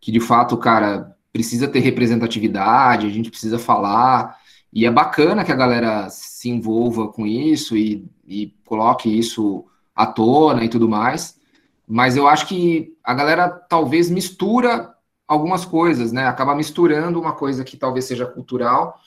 [0.00, 4.36] que de fato, cara, precisa ter representatividade, a gente precisa falar,
[4.72, 9.64] e é bacana que a galera se envolva com isso e, e coloque isso
[9.94, 11.38] à tona e tudo mais,
[11.86, 14.94] mas eu acho que a galera talvez mistura
[15.28, 16.26] algumas coisas, né?
[16.26, 18.98] Acaba misturando uma coisa que talvez seja cultural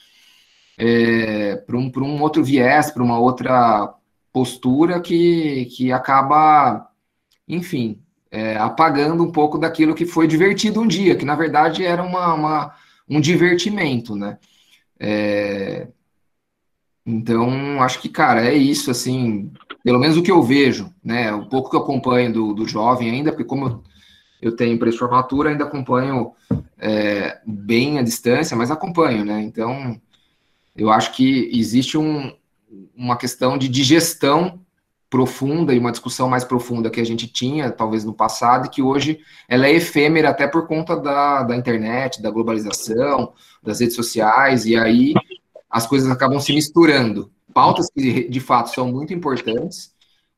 [0.78, 3.92] é, para um, um outro viés, para uma outra
[4.32, 6.88] postura que, que acaba,
[7.46, 8.00] enfim,
[8.30, 12.34] é, apagando um pouco daquilo que foi divertido um dia, que na verdade era uma,
[12.34, 12.74] uma
[13.08, 14.38] um divertimento, né?
[14.98, 15.88] É,
[17.04, 21.32] então, acho que, cara, é isso, assim, pelo menos o que eu vejo, né?
[21.32, 23.82] O pouco que eu acompanho do, do jovem ainda, porque como eu,
[24.42, 26.32] eu tenho pré-formatura, ainda acompanho
[26.76, 29.40] é, bem a distância, mas acompanho, né?
[29.40, 30.00] Então,
[30.76, 32.34] eu acho que existe um,
[32.96, 34.60] uma questão de digestão
[35.08, 38.82] profunda e uma discussão mais profunda que a gente tinha, talvez no passado, e que
[38.82, 44.66] hoje ela é efêmera até por conta da, da internet, da globalização, das redes sociais,
[44.66, 45.14] e aí
[45.70, 47.30] as coisas acabam se misturando.
[47.54, 49.92] Pautas que de fato são muito importantes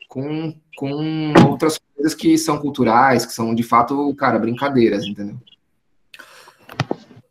[0.09, 5.37] com, com outras coisas que são culturais, que são de fato, cara, brincadeiras, entendeu?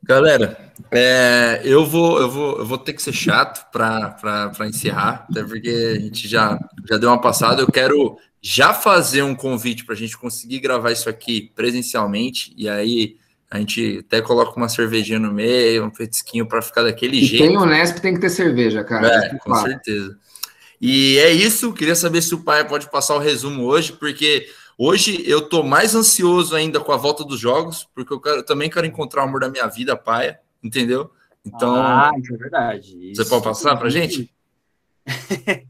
[0.04, 5.44] Galera, é, eu, vou, eu, vou, eu vou ter que ser chato para encerrar, até
[5.44, 6.60] porque a gente já,
[6.90, 7.62] já deu uma passada.
[7.62, 12.68] Eu quero já fazer um convite para a gente conseguir gravar isso aqui presencialmente, e
[12.68, 13.16] aí
[13.50, 17.48] a gente até coloca uma cervejinha no meio, um petisquinho para ficar daquele e jeito.
[17.48, 19.08] Tem o Nesp, tem que ter cerveja, cara.
[19.08, 20.18] É, com certeza.
[20.86, 24.48] E é isso, queria saber se o pai pode passar o resumo hoje, porque
[24.78, 28.46] Hoje eu tô mais ansioso ainda com a volta dos jogos, porque eu, quero, eu
[28.46, 31.12] também quero encontrar o amor da minha vida, paia, entendeu?
[31.46, 31.76] Então.
[31.76, 33.12] Ah, isso é verdade.
[33.12, 34.34] Isso você pode passar pra gente?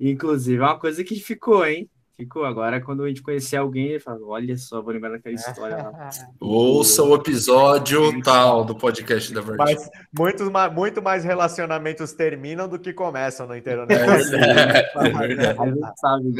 [0.00, 1.88] Inclusive, é uma coisa que ficou, hein?
[2.20, 2.44] Ficou.
[2.44, 6.10] Agora, quando a gente conhecer alguém, ele fala: Olha só, vou lembrar daquela história lá.
[6.38, 9.72] Ouça o episódio tal do podcast da Verdade.
[9.72, 13.90] Mas muito, muito mais relacionamentos terminam do que começam no internet.
[13.90, 14.04] É,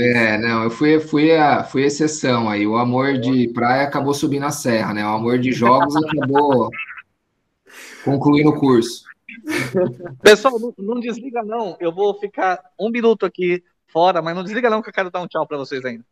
[0.35, 2.67] é, não, eu fui, fui, a, fui exceção aí.
[2.67, 5.03] O amor de praia acabou subindo a serra, né?
[5.03, 6.69] O amor de jogos acabou
[8.05, 9.05] concluindo o curso.
[10.21, 11.75] Pessoal, não, não desliga não.
[11.81, 15.21] Eu vou ficar um minuto aqui fora, mas não desliga não que eu quero dar
[15.21, 16.05] um tchau para vocês ainda.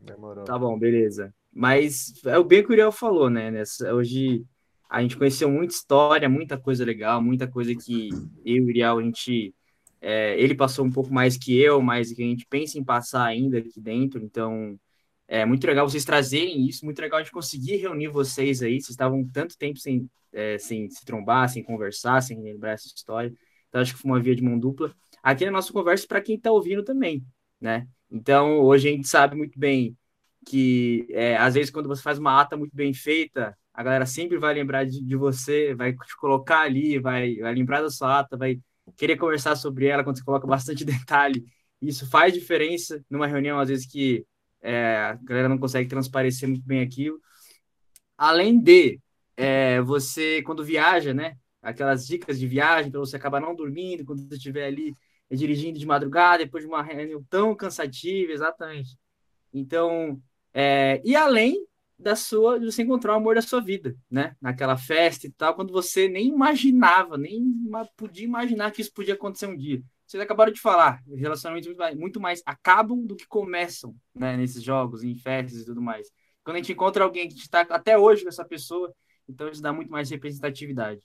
[0.00, 0.44] Demorou.
[0.44, 1.34] Tá bom, beleza.
[1.52, 3.50] Mas é o bem que o Uriel falou, né?
[3.50, 4.44] Nessa, hoje
[4.88, 8.10] a gente conheceu muita história, muita coisa legal, muita coisa que
[8.44, 9.54] eu e o Uriel, a gente.
[10.00, 13.24] É, ele passou um pouco mais que eu, mas que a gente pensa em passar
[13.24, 14.22] ainda aqui dentro.
[14.22, 14.78] Então,
[15.26, 18.74] é muito legal vocês trazerem isso, muito legal a gente conseguir reunir vocês aí.
[18.74, 23.32] Vocês estavam tanto tempo sem, é, sem se trombar, sem conversar, sem lembrar essa história.
[23.68, 24.94] Então, acho que foi uma via de mão dupla
[25.24, 27.24] aqui na nossa conversa para quem está ouvindo também,
[27.58, 27.88] né?
[28.10, 29.96] Então, hoje a gente sabe muito bem
[30.46, 34.36] que, é, às vezes, quando você faz uma ata muito bem feita, a galera sempre
[34.36, 38.36] vai lembrar de, de você, vai te colocar ali, vai, vai lembrar da sua ata,
[38.36, 38.60] vai
[38.98, 41.42] querer conversar sobre ela quando você coloca bastante detalhe.
[41.80, 44.26] Isso faz diferença numa reunião, às vezes, que
[44.60, 47.18] é, a galera não consegue transparecer muito bem aquilo.
[48.18, 49.00] Além de
[49.38, 51.36] é, você, quando viaja, né?
[51.62, 54.94] Aquelas dicas de viagem para você acabar não dormindo quando você estiver ali
[55.30, 58.96] dirigindo de madrugada, depois de uma reunião tão cansativa, exatamente.
[59.52, 60.20] Então,
[60.52, 61.66] é, e além
[61.98, 64.36] da sua, de você encontrar o amor da sua vida, né?
[64.40, 67.42] Naquela festa e tal, quando você nem imaginava, nem
[67.96, 69.82] podia imaginar que isso podia acontecer um dia.
[70.06, 74.36] Vocês acabaram de falar, relacionamentos muito mais, muito mais acabam do que começam, né?
[74.36, 76.08] Nesses jogos, em festas e tudo mais.
[76.42, 78.92] Quando a gente encontra alguém que está até hoje com essa pessoa,
[79.28, 81.00] então isso dá muito mais representatividade.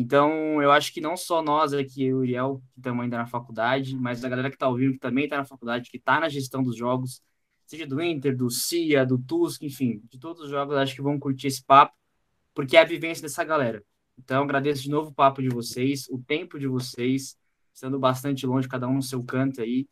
[0.00, 3.96] Então, eu acho que não só nós aqui, o Uriel, que estamos ainda na faculdade,
[3.96, 6.62] mas a galera que está ouvindo, que também está na faculdade, que está na gestão
[6.62, 7.20] dos jogos,
[7.66, 11.18] seja do Inter, do CIA, do Tusk, enfim, de todos os jogos, acho que vão
[11.18, 11.96] curtir esse papo,
[12.54, 13.84] porque é a vivência dessa galera.
[14.16, 17.36] Então, agradeço de novo o papo de vocês, o tempo de vocês,
[17.74, 19.88] estando bastante longe, cada um no seu canto aí,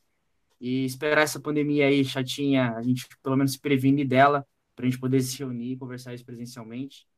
[0.61, 4.47] e esperar essa pandemia aí chatinha, a gente pelo menos se prevenir dela,
[4.77, 7.09] para a gente poder se reunir e conversar isso presencialmente.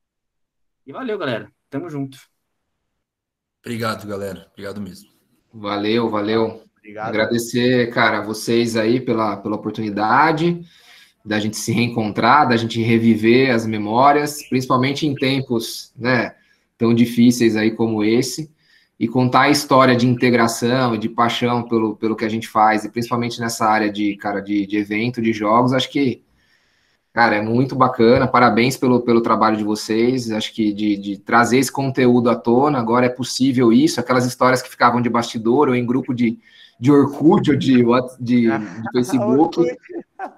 [0.87, 1.53] E valeu, galera.
[1.69, 2.17] Tamo junto.
[3.61, 4.47] Obrigado, galera.
[4.51, 5.09] Obrigado mesmo.
[5.53, 6.63] Valeu, valeu.
[6.77, 7.09] Obrigado.
[7.09, 10.61] Agradecer, cara, vocês aí pela, pela oportunidade
[11.25, 16.33] da gente se reencontrar, da gente reviver as memórias, principalmente em tempos, né,
[16.77, 18.49] tão difíceis aí como esse,
[18.99, 22.83] e contar a história de integração e de paixão pelo, pelo que a gente faz,
[22.83, 26.23] e principalmente nessa área de, cara, de, de evento, de jogos, acho que
[27.11, 30.31] Cara, é muito bacana, parabéns pelo, pelo trabalho de vocês.
[30.31, 33.99] Acho que de, de trazer esse conteúdo à tona, agora é possível isso.
[33.99, 36.37] Aquelas histórias que ficavam de bastidor ou em grupo de,
[36.79, 37.83] de Orkut ou de,
[38.19, 39.55] de, de Facebook.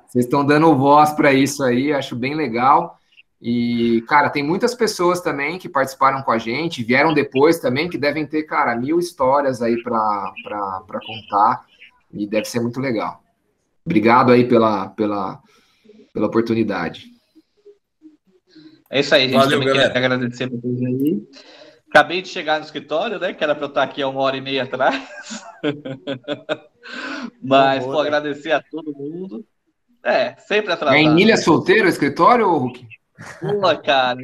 [0.07, 2.97] Vocês estão dando voz para isso aí, acho bem legal.
[3.41, 7.97] E, cara, tem muitas pessoas também que participaram com a gente, vieram depois também, que
[7.97, 10.31] devem ter, cara, mil histórias aí para
[11.05, 11.65] contar.
[12.13, 13.21] E deve ser muito legal.
[13.83, 15.41] Obrigado aí pela, pela,
[16.13, 17.05] pela oportunidade.
[18.89, 19.33] É isso aí, gente.
[19.33, 19.93] Valeu, também galera.
[19.93, 21.21] queria agradecer por vocês aí.
[21.89, 23.33] Acabei de chegar no escritório, né?
[23.33, 24.95] Que era para eu estar aqui há uma hora e meia atrás.
[27.41, 28.01] Mas, vou né?
[28.01, 29.45] agradecer a todo mundo.
[30.03, 30.97] É, sempre atrasado.
[30.97, 32.87] É em Ilha Solteiro o escritório, Hulk?
[33.39, 34.19] Pô, cara.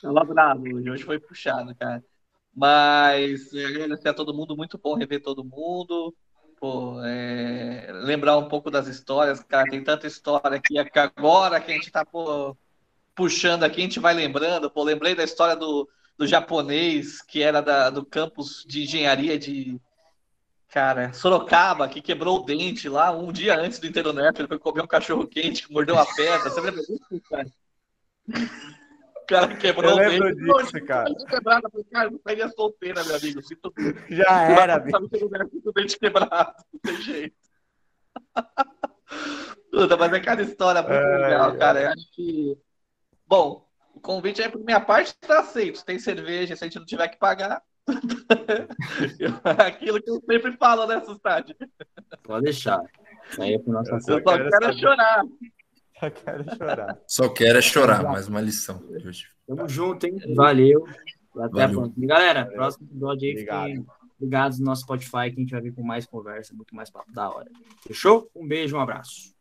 [0.00, 2.02] Tava bravo hoje, hoje foi puxado, cara.
[2.54, 6.14] Mas é, agradecer a todo mundo, muito bom rever todo mundo.
[6.58, 11.70] Pô, é, lembrar um pouco das histórias, cara, tem tanta história aqui que agora que
[11.70, 12.56] a gente tá pô,
[13.14, 14.70] puxando aqui, a gente vai lembrando.
[14.70, 19.80] Pô, lembrei da história do, do japonês que era da, do campus de engenharia de
[20.68, 24.82] cara, Sorocaba, que quebrou o dente lá um dia antes do Interoneto, ele foi comer
[24.82, 26.50] um cachorro quente, mordeu a pedra.
[26.50, 27.50] Você lembra disso, cara?
[29.26, 30.36] O cara quebrou Eu o dente.
[30.36, 31.14] disso, Poxa, cara.
[31.28, 31.66] quebrado.
[31.66, 33.42] Eu falei, Cara, não sairia solteira, meu amigo.
[33.42, 33.72] Sinto...
[34.08, 34.24] Já
[34.62, 35.28] era, Sabe bicho.
[35.28, 37.36] não o dente quebrado, não tem jeito.
[39.70, 41.58] Puta, mas é cada história muito Ai, legal, ai.
[41.58, 41.82] cara.
[41.82, 42.56] Eu acho que.
[43.26, 45.84] Bom, o convite aí por minha parte está aceito.
[45.84, 47.60] Tem cerveja, se a gente não tiver que pagar.
[49.66, 51.54] Aquilo que eu sempre falo nessa estádio.
[52.22, 52.80] Pode deixar.
[53.30, 54.78] Isso aí é pro nosso Eu Eu só quero quero saber.
[54.78, 55.22] chorar.
[56.00, 56.98] Só quero chorar.
[57.06, 58.82] Só quero é chorar, mais uma lição.
[59.46, 60.16] Tamo junto, hein?
[60.34, 60.84] Valeu.
[61.34, 61.80] Até a Valeu.
[61.80, 62.04] próxima.
[62.04, 63.66] E, galera, próximo episódio aí, Obrigado.
[63.66, 63.86] fiquem
[64.20, 67.12] ligados no nosso Spotify, que a gente vai vir com mais conversa, muito mais papo
[67.12, 67.50] da hora.
[67.86, 68.30] Fechou?
[68.34, 69.35] Um beijo, um abraço.